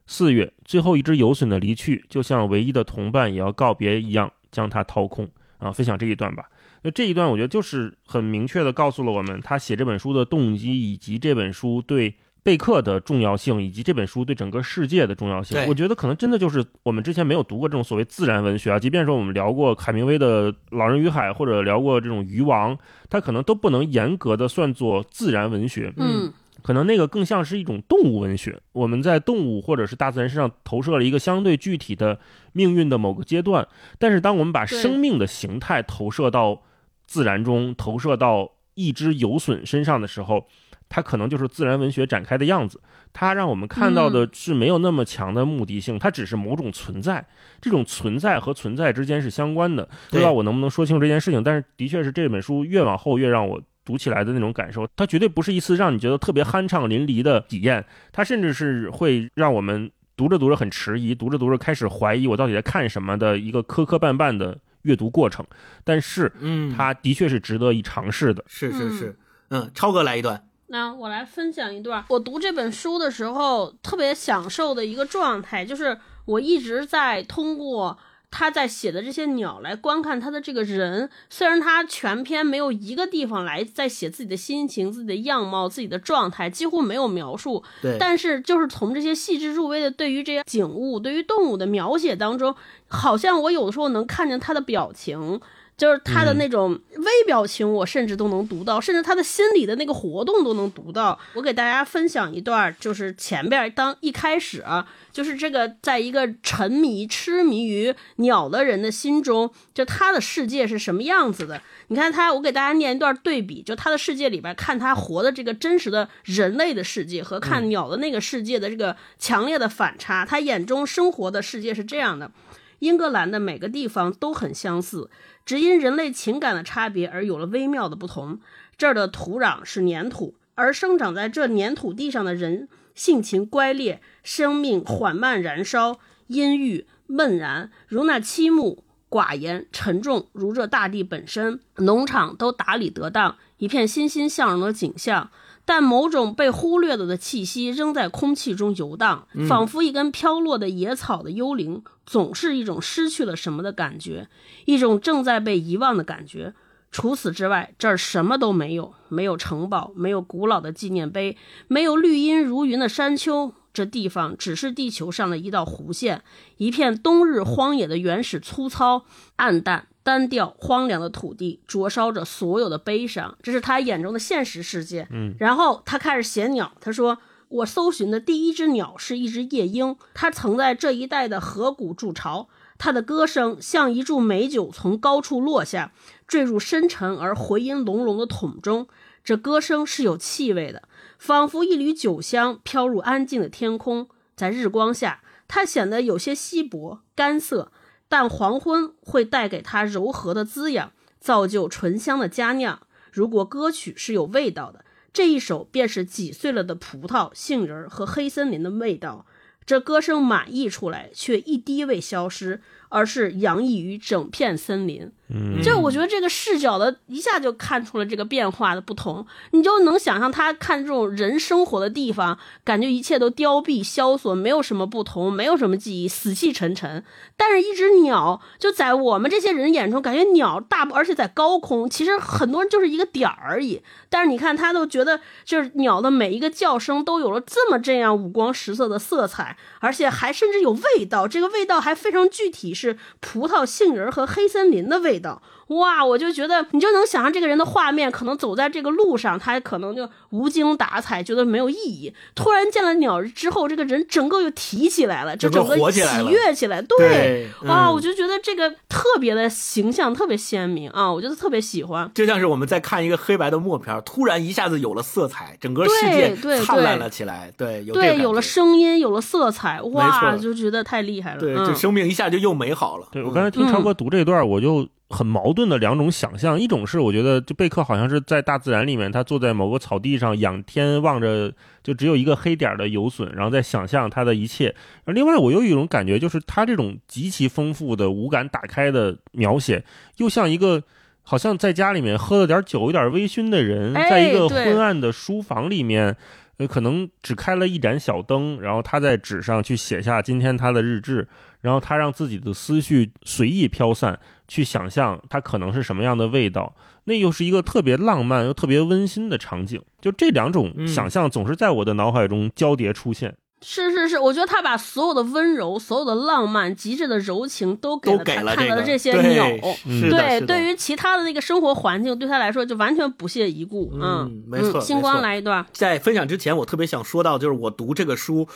[0.05, 5.27] 四月，最后一只游隼的离去，就像唯一的同伴也要告别一样，将他掏空。
[5.57, 6.47] 啊，分享这一段吧。
[6.83, 12.13] 那这一段我觉得就是很明确的告诉了我们他写这本书的动机，以及这本书对
[12.45, 15.57] 贝克的重要性，以及这本书对整个世界的重要性。
[15.67, 22.77] 我觉得可能真的就是我们之前没有读过这种所谓自然文学啊，即便说我们聊过海明威的《老人与海》，或者聊过这种《渔王》，
[23.09, 25.91] 它可能都不能严格的算作自然文学。
[25.97, 26.31] 嗯
[26.61, 32.19] 可能那个更像是一种动物文学，我们在动物或者是大自然身上投射了一个相对具体的
[32.53, 33.67] 命运的某个阶段，
[33.99, 36.63] 但是当我们把生命的形态投射到
[37.05, 40.47] 自然中，投射到一只游隼身上的时候，
[40.89, 42.79] 它可能就是自然文学展开的样子。
[43.13, 47.25] 它让我们看到的是没有那么强的目的性，它只是某种存在。
[47.61, 49.87] 这种存在和存在之间是相关的。
[50.09, 53.61] 不知道我能不能说清楚这件事情，但是的确是这本书越往后越让我。
[53.85, 65.45] 读起来的那种感受，它绝对不是一次让你觉得特别酣畅淋漓的体验，它甚至是会让我们读着读着很迟疑，读着读着开始怀疑我到底在看什么的一个磕磕绊绊的阅读过程。
[65.83, 68.43] 但是，嗯，它的确是值得一尝试的。
[68.47, 69.19] 是是是，
[69.49, 70.43] 嗯，超哥来一段。
[70.67, 77.97] 那我来分享一段，我读这本书的时候特别享受的一个状态，就是我一直在通过
[78.31, 87.63] 他在写的这些鸟来观看他的这个人，虽然他全篇没有一个地方来在写自己的心情、自己的样貌、自己的状态，几乎没有描述。
[87.81, 92.53] 对，但是就是从这些细致入微的对于这些景物、对于动物的描写当中，
[92.87, 95.39] 好像我有的时候能看见他的表情。
[95.77, 101.19] 就是他的那种微表情，我甚至都能读到，甚至他的心里的那个活动都能读到。
[101.33, 111.61] 我给大家分享一段，就是前边当一开始啊，就是这个在一个沉迷痴迷于鸟的人的心中，就他的世界是什么样子的。
[111.87, 120.25] 你看他，我给大家念一段对比，就他的世界里边看他活的这个真实的人类的世界和看鸟的那个世界的这个强烈的反差。
[120.25, 122.31] 他眼中生活的世界是这样的。
[122.79, 125.09] 英格兰的每个地方都很相似，
[125.45, 128.39] 只因人类情感的差别而有了微妙的不同。
[128.77, 141.59] 这儿的土壤是粘土，而生长在这粘土地上的人性情乖戾，生命缓慢燃烧，阴郁闷然，如那漆木；寡言沉重，如这大地本身。
[141.77, 145.29] 农场都打理得当，一片欣欣向荣的景象。
[145.65, 154.29] 但某种被忽略了的气息仍在空气中游荡，仿佛一根飘落的野草的幽灵，总是一种失去了什么的感觉，
[154.65, 156.53] 一种正在被遗忘的感觉。
[156.91, 161.35] 除此之外，这儿什么都没有：没有城堡，没有古老的纪念碑，
[161.67, 163.53] 没有绿荫如云的山丘。
[163.73, 166.23] 这地方只是地球上的一道弧线，
[166.55, 169.03] 一片冬日荒野的原始粗糙、
[169.35, 169.87] 暗淡。
[170.05, 175.07] 单调荒凉的土地灼烧着所有的悲伤，这是他眼中的现实世界。
[175.09, 176.71] 嗯，然后他开始写鸟。
[176.79, 177.17] 他说
[177.49, 182.47] ：“我搜寻的第一只鸟是一只夜莺，它曾在这一带的河谷筑巢。
[182.77, 185.91] 它的歌声像一柱美酒从高处落下，
[186.27, 188.87] 坠入深沉而回音隆隆的桶中。
[189.23, 190.83] 这歌声是有气味的，
[191.17, 194.07] 仿佛一缕酒香飘入安静的天空。
[194.35, 197.71] 在日光下，它显得有些稀薄、干涩。”
[198.17, 202.79] 但黄昏会带给它柔和的滋养，造就醇香的佳酿。
[203.11, 209.25] 如果歌曲是有味道的，这一首便是挤碎了的葡萄、杏仁和黑森林的味道。
[209.65, 212.61] 这歌声满溢出来，却一滴未消失。
[212.89, 227.03] 而是洋溢于整片森林，嗯，就我觉得这个视角的一下就看出了这个变化的不同，你就能想象他看这种人生活的地方，感觉一切都凋敝萧索，没有什么不同，没有什么记忆，死气沉沉。
[227.35, 233.81] 但是，一只鸟就在我们这些人眼中，感觉鸟大，而且在高空，其实很多人就是一个点儿而已。
[234.09, 242.74] 但是你看，他都觉得就是鸟的每一个叫声都有了这么这样五光十色的色彩，而且还甚至有味道，这个味道还非常具体。
[242.75, 245.41] 是葡萄、杏仁和黑森林的味道。
[245.67, 252.13] 哇，我就觉得你就能想象这个人的画面，可能走在这个路上，他可能就无精打采，觉得没有意义。
[252.35, 256.79] 突然见了鸟之后，这个人整个又提起来了，就整个喜悦起来。
[256.83, 262.11] 对，啊，我就觉得这个特别的形象特别鲜明啊，我觉得特别喜欢。
[262.13, 267.51] 就像是我们在看一个黑白的默片，突然一下子有了色彩，整个世界灿烂了起来。
[267.57, 271.39] 对，有对，有了声音，有了色彩，哇，就觉得太厉害了。
[271.39, 273.07] 对，这生命一下就又美好了。
[273.11, 274.87] 对我刚才听超哥读这段，我就。
[275.09, 281.53] 很矛盾的两种想象，一种是我觉得就贝克好像是在大自然里面，他坐在某个草地上仰天望着，
[281.83, 284.73] 就只有一个黑点的游隼，然后在想象他的一切。
[285.03, 289.83] 而另外，我又有一种感觉，就是他这种极其丰富的五感打开的描写，
[290.17, 290.81] 又像一个
[291.21, 296.17] 好像在家里面喝了点酒、有点微醺的人，在一个昏暗的书房里面，
[296.57, 301.27] 呃，可能只开了一盏小灯，然后他在纸上去写下今天他的日志，
[301.61, 304.19] 然后他让自己的思绪随意飘散。
[304.47, 306.75] 去想象它可能是什么样的味道，
[307.05, 309.81] 那又是一个特别浪漫又特别温馨的场景。
[310.01, 313.35] 就这两种想象总是在我的脑海中交叠出现。
[313.61, 319.47] 是是是，我觉得他把所有的温柔、所有的浪漫、极致的柔情都给了他看到的这些鸟。
[319.83, 323.91] 对，对于其他的那个生活环境，对他来说就完全不屑一顾。
[323.95, 324.79] 嗯，没错。
[324.79, 325.65] 星光来一段。
[325.71, 328.47] 在分享之前，我特别想说到，就是我读这个书，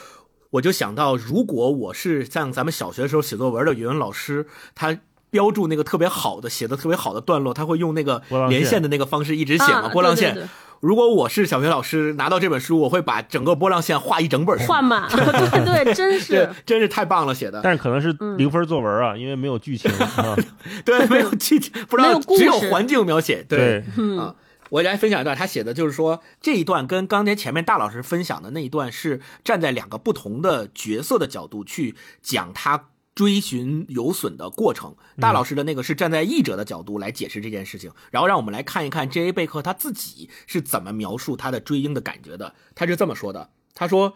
[0.51, 4.99] 我就想到，如果我是像咱们小学时候写作文的语文老师，他。
[5.30, 9.89] 标注那个特别好的、写的特别好的段落，他会用那个连线的那个方式一直写嘛？
[9.89, 10.49] 波浪线。
[10.82, 14.57] 如果我是小学老师，拿到这本书，我会把整个波浪线画一整本。
[14.59, 17.59] 画满， 对对，真是，真是太棒了，写的。
[17.61, 19.91] 但是可能是零分作文啊，因为没有剧情。
[20.86, 23.43] 对，没有剧情，不知道只有环境描写。
[23.43, 23.84] 对
[24.17, 24.34] 啊，
[24.69, 32.86] 我来分享一段，他写的就是说这一段跟刚才前面大老师分享的那一段是站在两个不同的角色的角度去讲他。
[33.20, 39.34] 追寻有损的过程，大老师的那个是站在译者的角度来解释这件事情，然后让我们来看一看 J.A.
[39.34, 42.55] 贝克他自己是怎么描述他的追鹰的感觉的。
[42.76, 44.13] 他是这么说的：“他说，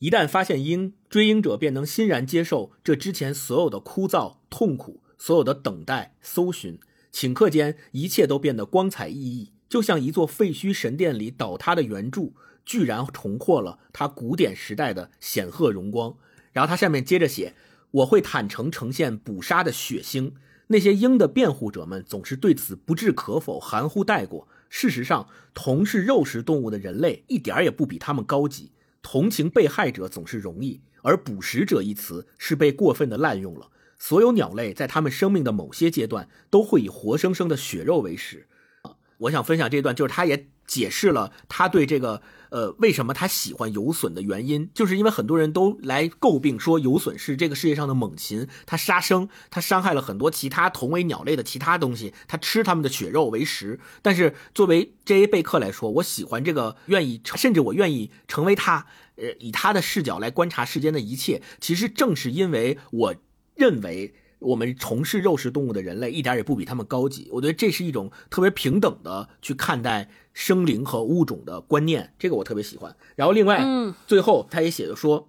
[0.00, 6.80] 一旦发现鹰，追鹰者便能欣然接受这之前所有的枯燥、痛苦，所有的等待、搜寻。
[7.12, 12.34] 顷刻间，一切都变得光彩熠熠，就像一座废墟神殿里倒塌的圆柱，
[12.64, 16.16] 居然重获了它古典时代的显赫荣光。
[16.50, 17.54] 然后他下面接着写
[17.92, 20.32] ：“我会坦诚呈现捕杀的血腥。
[20.68, 24.48] 那些鹰的辩护者们总是对此不置可否，含糊带过。
[24.68, 28.72] 事实上，同是肉食动物的人类一点也不比他们高级。”
[29.02, 33.68] 同情被害者总是容易，而捕食者一词是被过分的滥用了。
[33.98, 38.46] 所有鸟类在它们生命的某些阶段都会以活生生的血肉为食。
[38.82, 42.22] 啊，我想分享这段，就是他也解释了他对这个
[42.52, 53.80] 呃为什么他喜欢游隼的原因，就是因为很多人都来诟病说游隼是这个世界上的猛禽，它杀生，它伤害了很多其他同为鸟类的其他东西，它吃它们的血肉为食。
[54.02, 55.26] 但是作为 J.A.
[55.26, 58.86] 贝克来说，我喜欢这个，愿意甚至我愿意成为他，
[59.16, 61.40] 呃，以他的视角来观察世间的一切。
[61.58, 63.14] 其实正是因为我
[63.54, 67.30] 认为我们从事肉食动物的人类一点也不比他们高级。
[67.32, 72.96] 我觉得这是一种特别平等的去看待生灵和物种的观念，这个我特别喜欢。
[73.16, 75.28] 然后另外，嗯，最后他也写的说，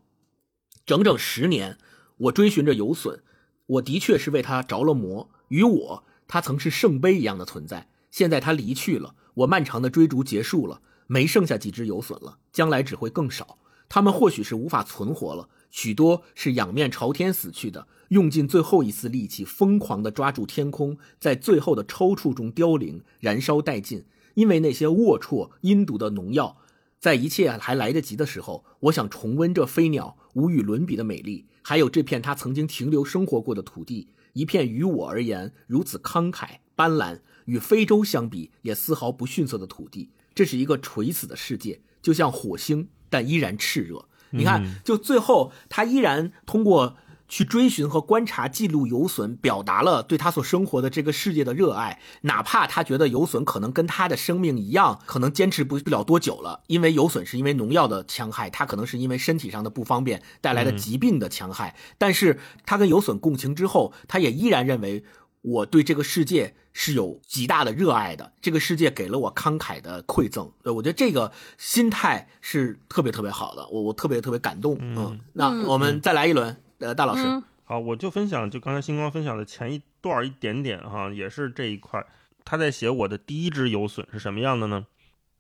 [0.85, 1.77] 整整十年，
[2.17, 3.19] 我追寻着游隼，
[3.65, 5.29] 我的确是为他着了魔。
[5.49, 7.89] 与我，他曾是圣杯一样的存在。
[8.09, 13.57] 现在他离去了，我漫长的追逐结束了，没剩下几只游隼了，将来只会更少。
[13.89, 24.05] 他们或许是无法存活了，许多是仰面朝天死去的，用尽最后一丝力气，疯狂地抓住天空，在最后的抽搐中凋零、燃烧殆尽。
[24.35, 26.57] 因为那些龌龊、阴毒的农药，
[26.99, 40.11] 在一切还来得及的时候，我想重温这飞鸟无与伦比的美丽，还有这片它曾经停留生活过的土地，一片于我而言如此慷慨斑斓，与非洲相比也丝毫不逊色的土地。
[40.33, 44.05] 这是一个垂死的世界，就像火星，但依然炽热。
[44.31, 46.97] 你看，就最后他依然通过
[47.33, 51.99] 去追寻和观察、记录游隼，表达了对他所生活的这个世界的热爱。
[52.21, 61.75] 哪怕他觉得游隼可能跟他的生命一样，可能坚持不不了多久了，因为游隼是因为农药的戕害，他可能是因为身体上的不方便带来的疾病的戕害。
[61.97, 65.03] 但是他跟游隼共情之后，他也依然认为
[65.41, 70.51] 我对这个世界是有极大的热爱的，这个世界给了我慷慨的馈赠。
[70.61, 74.77] 对我觉得这个心态是特别特别好的，我我特别特别感动。
[74.79, 77.23] 嗯，那我们再来一轮，呃，大老师。
[77.25, 82.05] 嗯好，我就分享就刚才星光分享的前一段儿一点点哈，也是这一块儿。
[82.43, 84.85] 他在写我的第一只游隼是什么样的呢？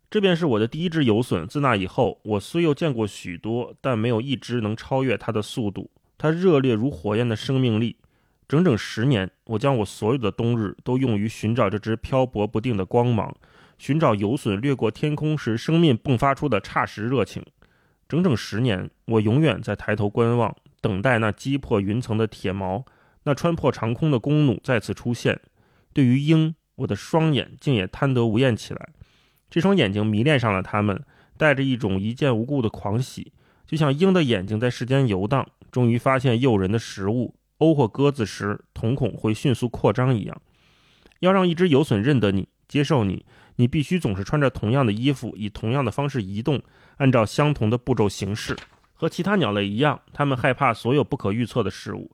[0.09, 1.45] 这便是我的第一只游隼。
[1.45, 5.91] 自那以后，我虽又见过许多，但没有一只能超越它的速度。
[6.17, 7.97] 它热烈如火焰的生命力。
[8.47, 13.35] 整整十年，我将我所有的冬日都用于寻找这只漂泊不定的光芒，
[13.77, 17.43] 寻找游隼掠过天空时生命迸发出的霎时热情。
[18.07, 20.55] 整整十年，我永远在抬头观望。
[20.83, 22.83] 等待那击破云层的铁矛，
[23.23, 25.39] 那穿破长空的弓弩再次出现。
[25.93, 28.89] 对于鹰，我的双眼竟也贪得无厌起来。
[29.49, 31.01] 这双眼睛迷恋上了它们，
[31.37, 33.31] 带着一种一见无故的狂喜，
[33.65, 40.41] 就像鹰的眼睛在世间游荡，终于发现诱人的食物，欧或鸽子时，瞳孔会迅速扩张一样。
[41.21, 43.25] 要让一只游隼认得你、接受你，
[43.55, 46.61] 你必须总是穿着同样的衣服，以同样的方式移动，
[46.97, 48.57] 按照相同的步骤行事。
[49.03, 52.09] 和其他鸟类一样，它们害怕所有不可预测的事物。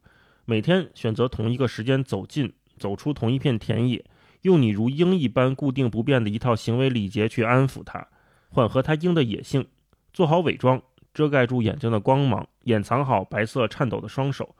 [0.45, 4.03] 每天选择同一个时间走进、走出同一片田野，
[4.41, 8.07] 用你如鹰一般固定不变的一套行为礼节去安抚它，
[8.49, 9.63] 缓和它鹰的野性。
[10.11, 10.81] 做好伪装，
[11.13, 14.55] 遮盖住眼睛的光芒，掩藏好白色颤抖的双手，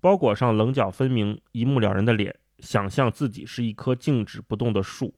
[0.00, 5.12] 包裹上棱角分明、一目了然的脸，想象自己是一棵静止不动的树。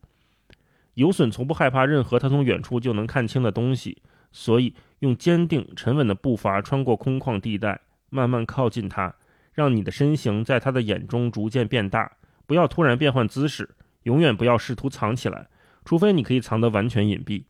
[0.95, 4.03] 游隼从不害怕任何它从远处就能看清的东西，
[4.33, 4.75] 所以。
[5.01, 9.15] 用坚定、沉稳的步伐穿过空旷地带，慢慢靠近它，
[9.53, 12.17] 让你的身形在它的眼中逐渐变大。
[12.47, 13.69] 不要突然变换姿势，
[14.05, 15.49] 永远不要试图藏起来，
[15.85, 17.45] 除非你可以藏得完全隐蔽。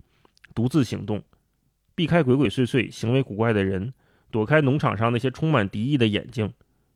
[0.54, 1.22] 独自行动，
[1.94, 3.92] 避开鬼鬼祟祟、行为古怪的人，
[4.30, 6.52] 躲开农场上那些充满敌意的眼睛，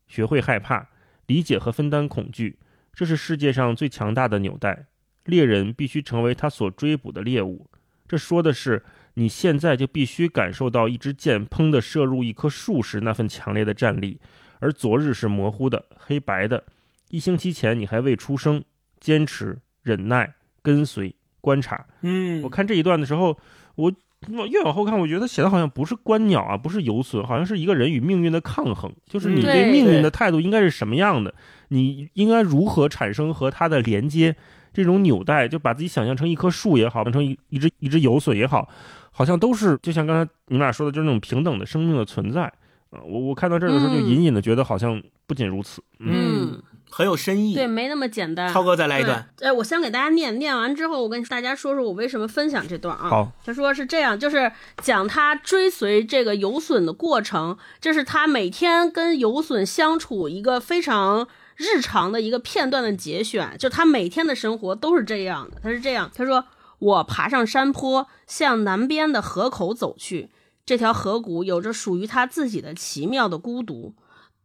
[0.09, 0.89] 学会害怕、
[1.27, 2.59] 理解和分担恐惧。
[2.93, 4.87] 这是世界上最强大的纽带。
[5.25, 7.71] 猎人必须成为他所追捕的猎物。
[8.09, 8.83] 这说的是。
[9.15, 14.19] 你现在就必须感受到一支箭砰地射入一棵树时那份强烈的战力，
[14.61, 16.63] 而昨日是模糊的、黑白的。
[17.11, 18.63] 一星期前你还未出生，
[19.01, 20.33] 坚持、忍耐、
[20.63, 21.85] 跟随、观察。
[22.03, 23.37] 嗯，我看这一段的时候，
[23.75, 23.93] 我
[24.29, 28.93] 我越往后看，我觉得写的好像不是观鸟啊，不是游隼，好像是一个人与命运的抗衡。
[29.07, 31.35] 就是你对命运的态度应该是什么样的？
[31.69, 34.37] 你应该如何产生和它的连接？
[34.73, 38.69] 这种纽带，就把自己想象成一棵树也好，变成一一只一只游隼也好，
[39.21, 42.45] 好像都是就像刚才你们俩说的，就是那种平等的生命的存在。
[42.89, 45.83] 啊，我我看到这儿的时候，就隐隐的觉得好像不仅如此。
[45.99, 46.59] 嗯，
[46.89, 47.55] 很有深意。
[47.55, 48.51] 对，没那么简单。
[48.51, 49.29] 超哥再来一段。
[49.41, 53.11] 哎，我先给大家念，念完之后，我跟大家说说我为什么分享这段啊。
[53.11, 65.59] 好，他说是这样，就是讲他追随这个游隼的过程，这是他每天跟游隼相处一个非常日常的一个片段的节选，就他每天的生活都是这样的。
[65.63, 66.43] 他是这样，他说
[66.81, 70.31] 我爬上山坡，向南边的河口走去。
[70.67, 73.95] 这条河谷有着属于它自己的奇妙的孤独。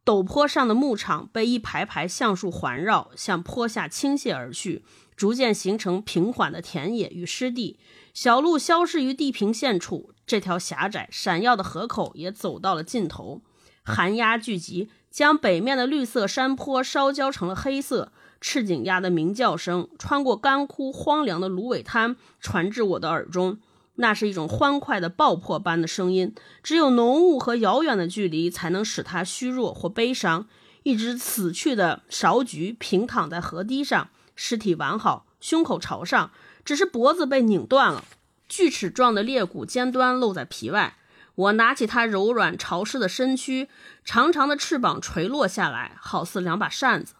[0.06, 7.80] 陡坡上的牧场被一排排橡树环绕，向坡下倾泻而去，逐渐形成平缓的田野与湿地。
[8.14, 13.42] 小路消失于地平线处，这条狭窄闪耀的河口也走到了尽头。
[13.84, 18.12] 寒鸦聚集，将北面的绿色山坡烧焦成了黑色。
[18.48, 23.58] 赤颈鸭的鸣叫声穿过干枯荒凉的芦苇滩，传至我的耳中。
[23.96, 26.32] 那是一种欢快的爆破般的声音，
[26.62, 30.46] 只有浓雾和遥远的距离才能使它虚弱或悲伤。
[30.84, 36.30] 一只死去的韶菊平躺在河堤上，尸体完好，胸口朝上，
[36.64, 38.04] 只是脖子被拧断了，
[38.48, 40.98] 锯齿状的裂骨尖端露在皮外。
[41.34, 43.68] 我拿起它柔软潮湿的身躯，
[44.04, 47.16] 长长的翅膀垂落下来，好似两把扇子。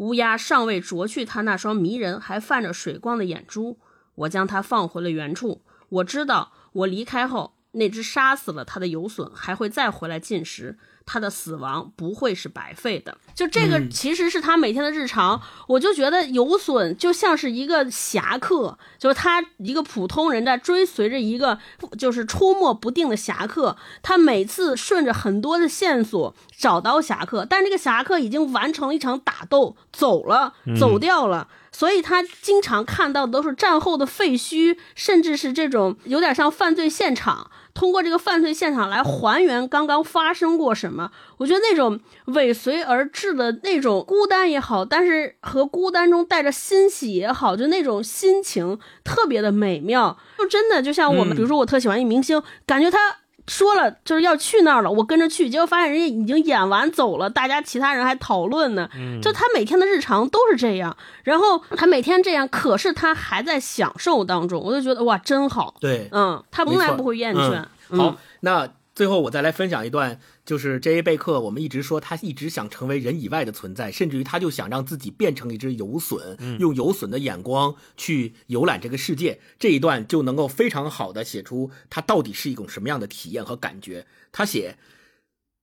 [0.00, 3.78] 乌鸦尚未啄去它那双迷人还泛着水光的眼珠，
[4.14, 5.60] 我将它放回了原处。
[5.90, 10.78] 我知道，我离开后，那只杀死了它的游隼还会再回来进食。
[11.04, 13.16] 他的死亡不会是白费的。
[13.34, 15.40] 就这个，其实是他每天的日常。
[15.66, 21.58] 我就觉得游隼就像是一个侠客，就是他一个普通人在追随着一个
[21.98, 23.76] 就是出没不定的侠客。
[24.02, 31.48] 他每次顺着很多的线索找到侠客，但这个侠客已经完成了一场打斗，走了，走掉了。
[31.72, 37.50] 所以他经常看到的都是战后的废墟，甚至是这种有点像犯罪现场。
[37.72, 50.18] 通过这个犯罪现场来还原刚刚发生过什么，我觉得那种尾随而至的那种孤单也好，但是和孤单中带着欣喜也好，就那种心情特别的美妙。
[50.38, 52.98] 就真的就像我们，比如说我特喜欢一明星，感觉他。
[53.46, 58.88] 说了就是要去那儿了，我跟着去，结果发现人家已经演完走了，大家其他人还讨论呢。
[59.22, 65.74] 就他每天的日常都是这样，然后他每天这样，可是他还在享受当中，我就觉得哇，真好。
[65.80, 67.64] 对，嗯，他从来不会厌倦。
[67.96, 68.68] 好，那。
[69.00, 71.00] 最后，我再来分享一段，就是 J.A.
[71.00, 79.40] 贝克，我们一直说他一直想成为人以外的存在，甚至于他就想让自己变成一只游隼，用游隼的眼光去游览这个世界。
[79.58, 84.06] 这一段就能够非常好的写出他到底是一种什么样的体验和感觉。
[84.32, 84.76] 他写，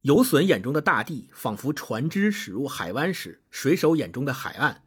[0.02, 4.82] 游隼眼中的大地，仿佛船只驶入海湾时，水手眼中的海岸。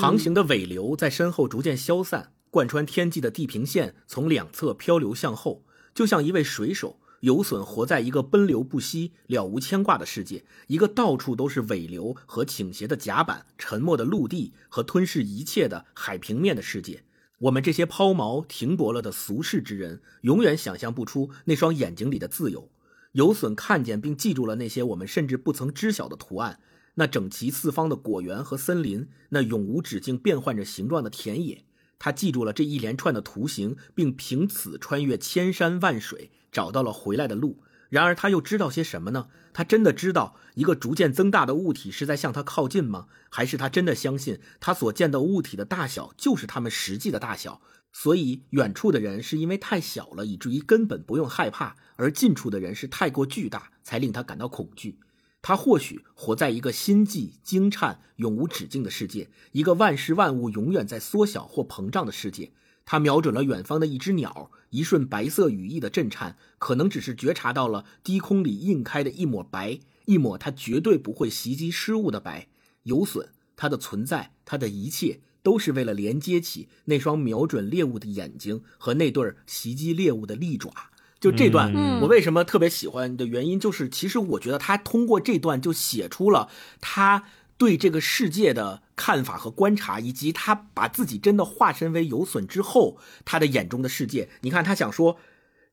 [0.00, 7.00] 航行的尾流在身后逐渐消散，贯穿天际的地平线从两侧漂流向后，就像一位水手。
[7.20, 17.02] 游隼活在一个奔流不息、了无牵挂的世界，一个到处都是尾流和倾斜的甲板、沉默的陆地和吞噬一切的海平面的世界。
[17.40, 22.70] 我们这些抛锚停泊了的俗世之人，永远想象不出那双眼睛里的自由。
[23.12, 26.60] 游隼看见并记住了那些我们甚至不曾知晓的图案：
[26.94, 31.64] 那整齐四方的果园和森林，那永无止境变换着形状的田野。
[31.98, 36.30] 他记住了这一连串的图形，并凭此穿越千山万水。
[36.50, 39.28] 找到了回来的路，然而他又知道些什么呢？
[39.52, 43.06] 他真的知道一个逐渐增大的物体是在向他靠近吗？
[43.28, 47.60] 还是他真的相信他所见到物体的大小就是他们实际的大小？
[47.92, 54.98] 所以远处的人是因为太小了，以至于根本不用害怕；而近处的人是太过巨大，才令他感到恐惧。
[55.40, 62.52] 他或许活在一个心悸、惊颤、永无止境的世界，一个万事万物永远在缩小或膨胀的世界。
[62.84, 72.48] 他瞄准了远方的一只鸟，一瞬白色羽翼的震颤，可能只是觉察到了低空里映开的一抹白，一抹他绝对不会袭击失物的白。
[72.84, 80.72] 有损它的存在，它的一切都是为了连接起那双瞄准猎物的眼睛和那对袭击猎物的利爪。
[81.20, 86.48] 就这段，我为什么特别喜欢的原因，就是其实我觉得他通过这段就写出了
[86.80, 87.24] 他。
[87.58, 94.28] 对这个世界的看法和观察，以及他把自己真的化身为游隼之后，他的眼中的世界。
[94.42, 95.18] 你看，他想说，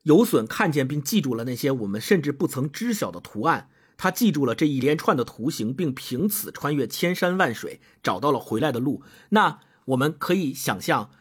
[0.02, 9.04] 游隼看见并记住了那些我们甚至不曾知晓的图案，他记住了这一连串的图形，并凭此穿越千山万水，找到了回来的路。
[9.30, 11.12] 那我们可以想象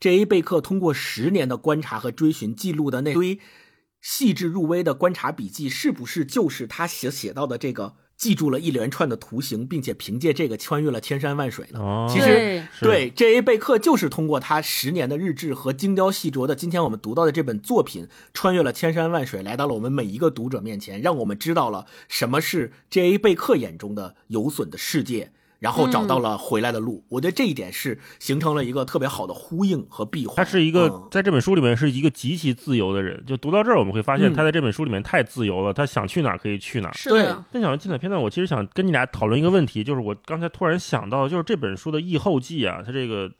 [0.00, 0.26] ，J.A.
[0.26, 3.38] 贝克通过十年的观察和追寻记录的那堆
[4.00, 7.94] 细致入微的观察笔记，是不是就是他写写到的这个？
[8.18, 11.78] 记住了一连串的图形，并且凭借这个穿越了千山万水呢。
[11.78, 13.40] 哦，其实对，J.A.
[13.40, 23.18] 贝克就是通过他十年的日志和精雕细琢的今天我们读到的这本作品，穿越了千山万水，来到了我们每一个读者面前，让我们知道了什么是 J.A.
[23.18, 27.04] 贝克眼中的有损的世界，然后找到了回来的路。
[27.08, 30.36] 我觉得这一点是形成了一个特别好的呼应和闭环。
[30.36, 33.22] 他是一个嗯在这本书里面是一个极其自由的人。
[33.26, 36.94] 就读到这儿，我们会发现嗯他在这本书里面太自由了，他想去哪儿可以去哪儿。
[36.94, 43.30] 是的，分享的精彩片段，我其实想跟你俩讨论一个问题，就是我刚才突然想到，就是这本书的译后记啊，他这个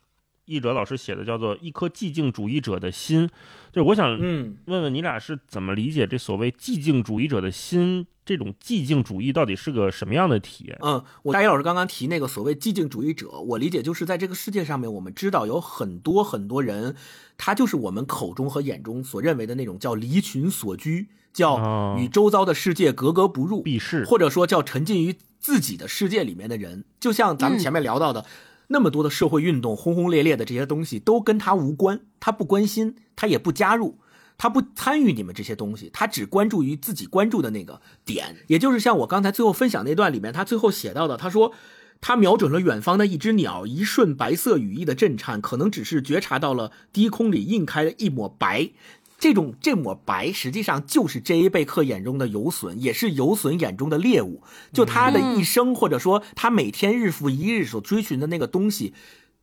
[0.49, 3.27] 译者老师写的叫做《一颗寂静主义者的心》，
[3.71, 4.57] 就是我想嗯。
[4.65, 8.07] 问问你俩是怎么理解这所谓寂静主义者的心？
[8.25, 10.77] 这种寂静主义到底是个什么样的体验？
[10.83, 16.95] 嗯，我大一老师刚刚提那个所谓寂静主义者，我理解就是在这个世界上面，我们知道有很多很多人，
[17.39, 26.85] 他就是我们口中和眼中所认为的那种叫离群所居，叫哦与周遭的世界格格不入，避世或者说叫沉浸于自己的世界里面的人。
[26.99, 28.23] 就像咱们前面聊到的，
[28.69, 33.99] 那么多的社会运动轰轰烈烈的这些东西都跟他无关，他不关心，他也不加入。
[34.41, 41.51] 他不参与你们这些东西，他只关注于自己关注的那个点，也就是像我刚才最后分享那段里面，他最后写到的，他说
[41.99, 48.69] 他瞄准了远方的一只鸟，一瞬白色羽翼的震颤，可能只是觉察到了低空里映开的一抹白。
[49.19, 51.49] 这种这抹白，实际上就是 J.A.
[51.49, 54.41] 贝克眼中的游隼，也是游隼眼中的猎物。
[54.71, 58.93] 就他的一生，或者说他每天日复一日所追寻的那个东西，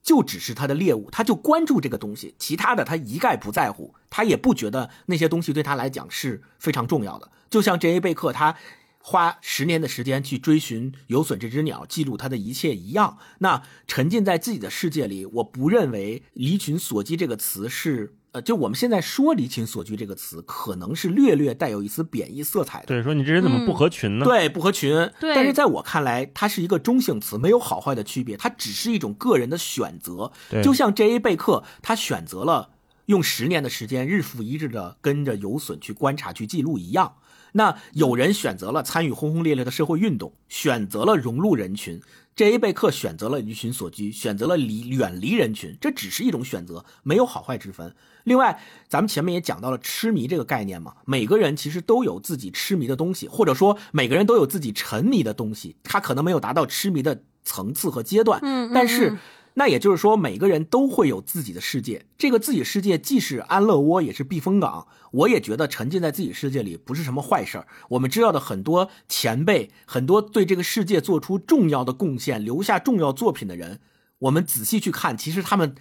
[0.02, 7.30] 就只是他的猎物，他就关注这个东西，其他的他一概不在乎，他也不觉得那些东西对他来讲是非常重要的。
[7.50, 8.00] 就像 J.A.
[8.00, 8.56] 贝克他
[9.00, 13.18] 花十年的时间去追寻有隼这只鸟，记录它的一切一样。
[13.40, 18.14] 那沉浸在自己的世界里，我不认为“离群索居”这个词是。
[18.36, 22.86] 呃，就我们现在说“离群索居”这个词，可能是略略带有一丝贬义色彩的。
[22.86, 24.26] 对，说你这人怎么不合群呢？
[24.26, 25.10] 对，不合群。
[25.18, 30.30] 对但是在我看来，它是一个中性词，没有好坏的区别，它只是一种个人的选择。
[30.50, 31.18] 对就像 J.A.
[31.18, 32.68] 贝克，他选择了
[33.06, 37.14] 用十年的时间，日复一日的跟着游隼去观察、去记录一样。
[37.52, 42.02] 那有人选择了参与轰轰烈烈的社会运动，选择了融入人群。
[42.36, 42.58] J.A.
[42.58, 47.94] 贝克选择了离群所居，选择了离远离人群，这只是一种选择，没有好坏之分。
[48.24, 58.38] 另外，咱们前面也讲到了痴迷这个概念嘛，每个人其实都有自己痴迷的东西，或者说每个人都有自己沉迷的东西，他可能没有达到痴迷的层次和阶段，
[58.74, 59.18] 但是嗯
[59.58, 62.04] 那也就是说，每个人都会有自己的世界。
[62.18, 64.86] 这个自己世界既是安乐窝，也是避风港。
[65.12, 67.66] 我也觉得沉浸在自己世界里不是什么坏事儿。
[67.88, 73.80] 我们知道的很多前辈，很多对这个世界做出重要的贡献、留下重要作品的人，
[74.18, 75.74] 我们仔细去看，其实他们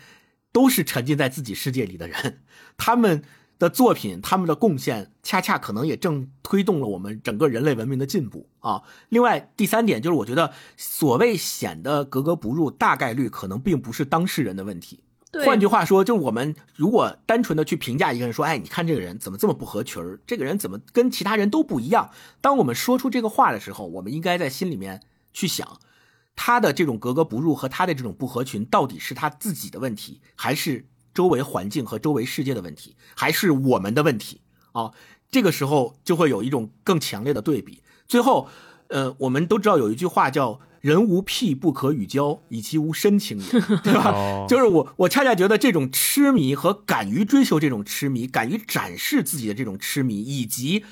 [0.53, 2.43] 都是沉浸在自己世界里的人。
[2.77, 3.23] 他们
[3.57, 8.83] 的作品，他们的贡献，恰恰可能也正推动了我们整个人类文明的进步啊。
[9.09, 15.01] 另外，第三点就是，我觉得所谓显得格格不入，大概率可能并不是当事人的问题。
[15.43, 22.09] 换句话说，就我们如果单纯的去评价一个人，说，哎，你看这个人怎么这么不合群儿，这个人怎么跟其他人都不一样。
[22.39, 25.01] 当我们说出这个话的时候，我们应该在心里面
[25.33, 25.79] 去想，
[26.37, 34.41] 他的这种格格不入和他的这种不合群，到底是他自己的问题，还是周围环境和周围世界的问题，还是我们的问题
[34.73, 34.91] 啊？
[35.31, 37.81] 这个时候就会有一种更强烈的对比。
[38.07, 38.47] 最后，
[38.89, 43.45] 呃，我们都知道有一句话叫“人无癖不可与交，以其无深情也”，
[43.81, 44.11] 对吧？
[44.11, 50.85] 哦就是我，我恰恰觉得这种痴迷和敢于追求这种痴迷，敢于展示自己的这种痴迷，以及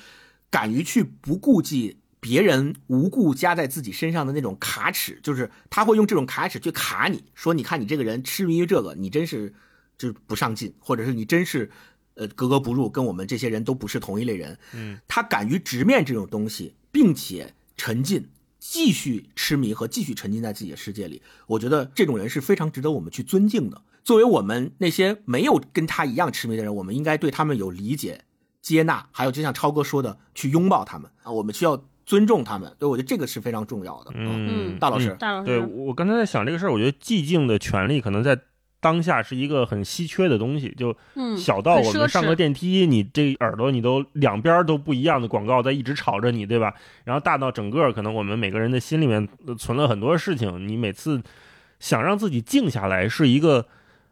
[0.50, 9.54] 敢于去不顾忌别人无故加在自己身上的那种卡尺，就是他会用这种卡尺去卡你，说你看你这个人痴迷于这个，你真是
[9.96, 11.70] 就是不上进，或者是你真是
[12.14, 14.58] 呃格格不入，跟我们这些人都不是同一类人。
[14.74, 18.28] 嗯，他敢于直面这种东西，并且沉浸。
[18.66, 23.82] 继续痴迷和继续沉浸在自己的世界里，我觉得这种人是非常值得我们去尊敬的。
[24.02, 28.22] 作为我们那些没有跟他一样痴迷的人，我们应该对他们有理解、
[28.62, 32.74] 接纳，还有就像超哥说的，去拥抱他们啊，我们需要尊重他们。
[32.78, 34.12] 所以我觉得这个是非常重要的。
[34.14, 38.40] 嗯，大老师，大老师，对我刚才在想这个事儿，我觉得寂静的权利可能在
[38.84, 46.74] 当下是一个很稀缺的东西，就嗯，小到我们上个电梯，你这耳朵你都两边都不一样的广告在一直吵着你，对吧？
[47.04, 51.22] 然后大到整个可能我们每个人的心里面呃存了很多事情，你每次
[51.80, 53.66] 想让自己静下来是一个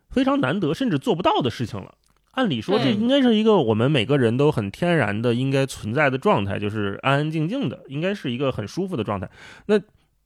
[0.09, 1.95] 非常难得甚至做不到的事情了。
[2.31, 9.29] 按理说，这应该是一个我们每个人都很天然的应该存在的状态，就是安安静静的，应该是一个很舒服的状态。
[9.67, 9.79] 那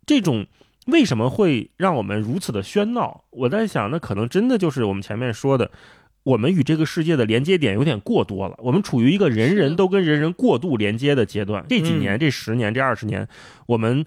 [0.07, 0.47] 这种
[0.87, 3.25] 为什么会让我们如此的喧闹？
[3.31, 5.71] 我在想，那可能真的就是我们前面说的，
[6.23, 11.65] 我们与这个世界的连接点有点过多了，我们处于一个人人都跟人人过度连接的阶段。
[11.69, 13.27] 这几年、这十年、这二十年，
[13.67, 14.07] 我们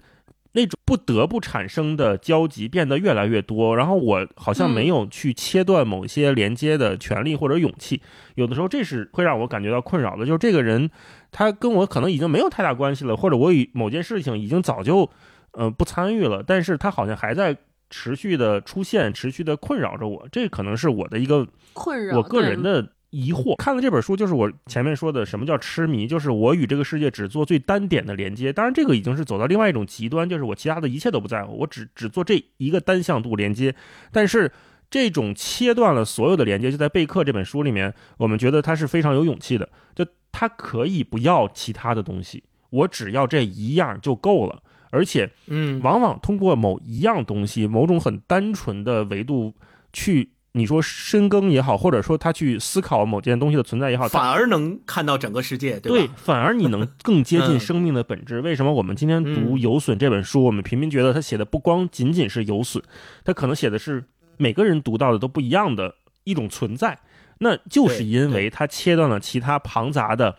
[0.52, 8.02] 那种不得不产生的交集变得越来越多，然后我好像没有去切断某些连接的权利或者勇气。
[8.34, 10.90] 有的时候，这是会让我感觉到困扰的，就是这个人
[11.30, 15.08] 他跟我可能已经没有太大关系了，或者我与某件事情已经早就
[15.52, 17.56] 呃不参与了，但是他好像还在。
[17.92, 23.56] 持续的出现，持续的困扰着我，这可能是我的一个困扰，我个人的疑惑。
[23.56, 28.52] 看了这本书，就是我前面说的什么叫痴迷，就是我与这个世界只做最单点的连接。
[28.52, 33.74] 当然，这个已经是走到另外一种极端，就是我其他的一切都不在乎，我只只做这一个单向度连接。
[34.12, 34.52] 但是
[34.88, 44.62] 这种切断了所有的连接，就在贝克这本书里面，我们觉得他是非常有勇气的，就他可以不要其他的东西，我只要这一样就够了。
[44.90, 49.54] 而且，嗯，往往通过某一样东西、某种很单纯的维度
[49.92, 56.14] 去，你说深耕也好，或者说他去思考某件东西的存在也好，反而能看到整个世界，对吧？
[56.16, 58.40] 反而你能更接近生命的本质。
[58.42, 62.82] 为什么我们今天读《有损》这本书，我们平民觉得他写的不光仅仅是有损，
[63.24, 64.04] 他可能写的是
[64.36, 65.94] 每个人读到的都不一样的
[66.24, 66.98] 一种存在，
[67.38, 70.36] 那就是因为他切断了其他庞杂的。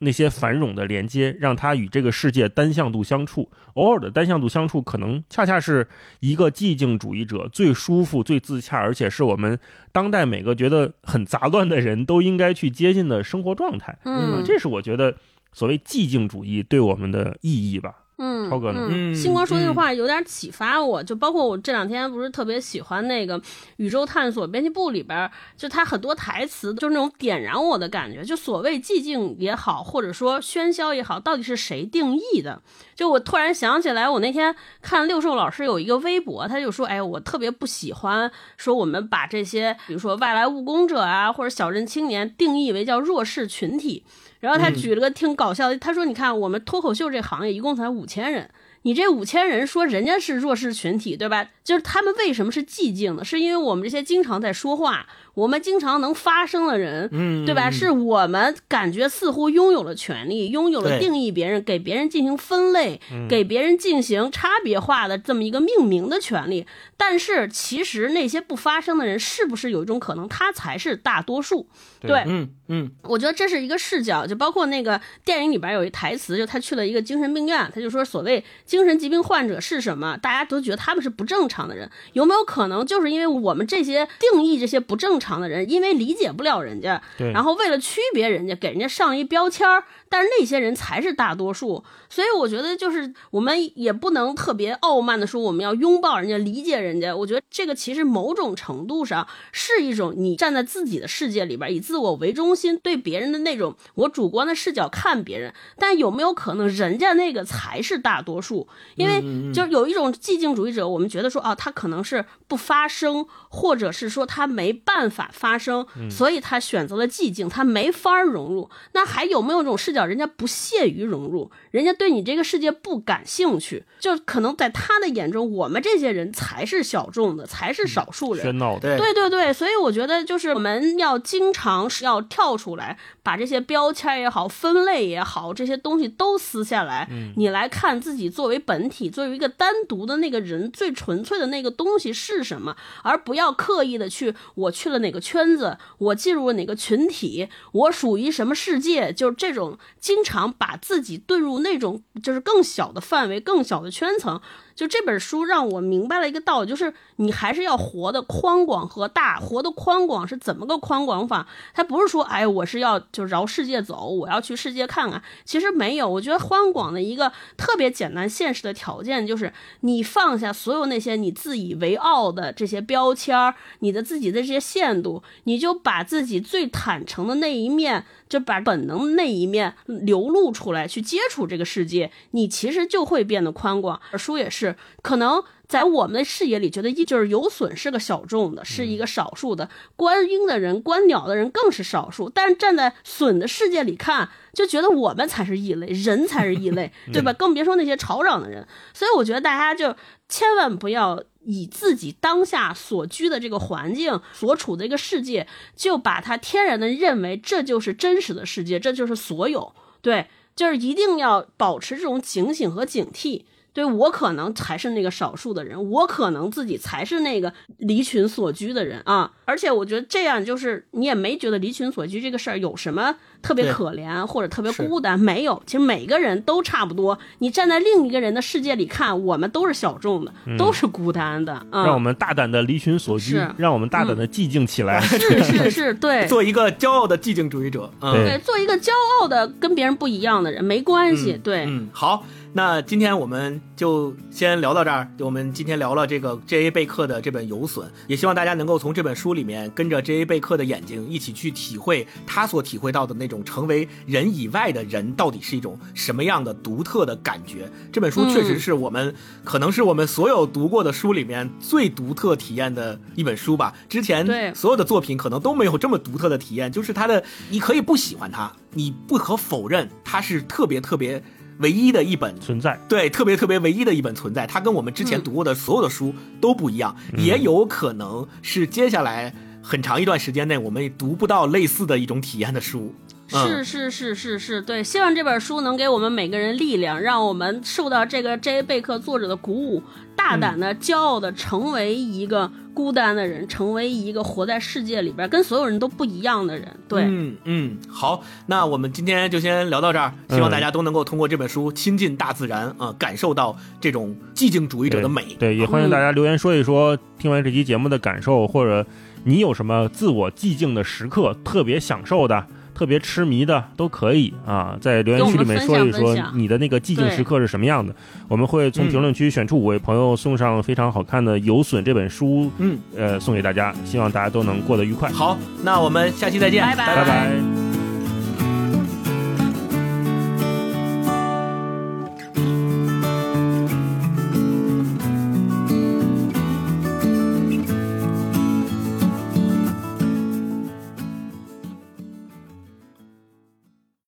[0.00, 3.50] 那些繁荣的连接，让他与这个世界单向度相处。
[3.74, 5.86] 偶尔的单向度相处，可能恰恰是
[6.20, 9.58] 一个寂静主义者最舒服、最自洽，而且是我们
[9.92, 13.98] 当代每个觉得很杂乱的人都应该去接近的生活状态。
[14.04, 15.16] 嗯，这是我觉得
[15.52, 18.03] 所谓寂静主义对我们的意义吧。
[18.16, 18.88] 嗯，超哥呢？
[18.90, 23.38] 嗯，星光说那句话有点启发我，就包括我这两天不是特别喜欢那个
[23.76, 28.22] 《宇宙探索编辑部》里边，就他很多台词就是那种点燃我的感觉。
[28.22, 32.62] 就所谓寂静也好，或者说喧嚣也好，到底是谁定义的？
[32.94, 44.04] 就我突然想起来，我那天看六兽老师有一个微博，他就说：“哎，我特别不喜欢说我们把这些，比如说外来务工者啊，或者小镇青年定义为叫弱势群体。”
[44.40, 48.50] 然后他举了个挺搞笑的，他说：“你看，我们脱口秀这行业一共才五千人，
[48.82, 51.48] 你这五千人说人家是弱势群体，对吧？
[51.64, 53.24] 就是他们为什么是寂静的？
[53.24, 57.70] 是因为我们这些经常在说话。”我们经常能发声的人，嗯，对吧？
[57.70, 66.66] 是我们感觉似乎拥有了权利，拥有了定义别人、给别人进行分类、给别人进行差别化的这么一个命名的权利。
[66.96, 71.66] 但是，其实那些不发声的人，是不是有一种可能，他才是大多数？
[72.00, 80.16] 对，嗯嗯，我觉得这是一个视角，就包括那个电影里边有一台词，就他去了一个精神病院，他就说，所谓精神疾病患者是什么？
[80.18, 85.23] 大家都觉得他们是不正常的人，有没有可能就是因为我们这些定义这些不正常？
[85.24, 87.00] 常的人，因为理解不了人家，
[87.32, 89.84] 然后为了区别人家，给人家上一标签儿。
[90.14, 97.12] 但是那些人才是大多数，所以我觉得就是我们也不能特别傲慢的说我们要拥抱人家、理解人家。
[97.16, 105.52] 我觉得这个其实某种程度上是一种你站在自己的世界里边，以自我为中心对别人的那种我主观的视角看别人。
[105.76, 108.68] 但有没有可能人家那个才是大多数？
[108.94, 109.20] 因为
[109.52, 118.70] 就是有一种寂静主义者，我们觉得说啊，他可能是不发声，或者是说他没办法发声，所以他选择了寂静，他没法融入。
[118.92, 120.03] 那还有没有这种视角？
[120.06, 128.46] 人家不屑于融入，人家对你这个世界不感兴趣，就可能在他的眼中，我们这些人才是小众的，才是少数人。
[128.46, 149.78] 喧闹的，对对对，所以我觉得就是我们要经常是要跳出来，把这些标签也好、分类也好，这些东西都撕下来，你来看自己作为本体，作为一个单独的那个人，最纯粹的那个东西是什么，而不要刻意的去我去了哪个圈子，我进入了哪个群体，我属于什么世界，就这种。
[150.00, 154.40] 经常把自己遁入那种就是更小的范围、更小的圈层。
[154.74, 159.38] 就这本书让我明白了一个道理，就是你还是要活的宽广和大。
[159.38, 161.46] 活的宽广是怎么个宽广法？
[161.72, 165.22] 它不是说，哎，我是要就绕世界走，我要去世界看看。
[165.44, 184.00] 其实没有，我觉得宽广的一个特别简单现实的条件，就是你放下所有那些你自以为傲的这些标签儿，你的自己的这些限度，你就把自己最坦诚的那一面，就把本能的那一面流露出来，去接触这个世界，你其实就会变得宽广。
[184.18, 184.63] 书也是。
[184.68, 192.28] 是可能在我们的视野里，觉得一就是有损是个小众的，是一个少数的观鹰的人、观鸟的人更是少数。
[192.28, 197.32] 但是站在损的世界里看，就觉得我们才是异类，人才是异类， 对吧？
[197.32, 198.66] 更别说那些吵嚷的人。
[198.92, 199.96] 所以我觉得大家就
[200.28, 209.72] 千万不要以自己当下所居的这个环境、所处的一个世界，就把它天然的认为这就是真实的世界，这就是所有。
[210.02, 213.44] 对，就是一定要保持这种警醒和警惕。
[213.74, 219.32] 对我可能才是那个少数的人，我可能自己才是那个离群所居的人啊。
[219.44, 225.62] 而且我觉得这样就是你也没觉得离群所居这个事儿有什么特别可怜或者特别孤单，没有。
[225.66, 227.16] 其实每个人都差不多。
[227.40, 231.60] 你站在另一个人的世界里看，我们都是小众的，都是孤单的。
[231.70, 234.98] 让我们大胆的离群所居，让我们大胆的寂静起来。
[235.04, 237.90] 是是是，对，做一个骄傲的寂静主义者。
[238.00, 238.90] 对，做一个骄
[239.20, 241.38] 傲的跟别人不一样的人，没关系。
[241.44, 242.24] 对，嗯，好。
[242.56, 245.08] 那今天我们就先聊到这儿。
[245.18, 246.70] 我们今天聊了这个 J.A.
[246.70, 250.24] 贝克的这本《游隼》，也希望大家能够从这本书里面跟着 J.A.
[250.24, 257.70] 贝克的眼睛一起去体会他所体会到的那种成为人以外的人到底是一种什么样的独特的感觉。
[257.90, 263.72] 这本书确实是我们可能是我们所有读过的书里面最独特体验的一本书吧。
[263.88, 271.24] 之前所有的作品可能都没有这么独特的体验，就是它的，你可以不喜欢它，你不可否认它是特别特别。
[271.58, 279.32] 唯一的一本存在，对，特别特别唯一的一本存在，它跟我们之前读过的所有的书都不一样，也有可能是接下来
[279.62, 282.92] 很长一段时间内我们读不到类似的一种体验的书。
[283.26, 288.62] 是是是是是，对，希望这本书能给我们每个人力量，让我们受到这个 J.
[288.62, 289.82] 贝克作者的鼓舞，
[290.14, 292.50] 大胆的、骄傲的成为一个。
[292.74, 296.66] 孤单的人，成为一个活在世界里边跟所有人都不一样的人。
[296.88, 300.12] 对，嗯嗯，好，那我们今天就先聊到这儿。
[300.30, 305.36] 希望大家都能够通过这本书亲近大自然啊，感受到这种寂静主义者的美。
[305.38, 308.84] 对，也欢迎大家留言说一说听完这期节目的感受，或者
[309.22, 312.44] 你有什么自我寂静的时刻特别享受的。
[312.74, 317.94] 特别痴迷的都可以啊，在留言区里面说一说你的那个寂静时刻是什么样的，
[318.28, 325.10] 我们会从评论区选出五位朋友送上非常好看的《有损》这本书，嗯，呃，送给大家，希望大家都能过得愉快。
[325.10, 327.73] 好，那我们下期再见，拜拜拜。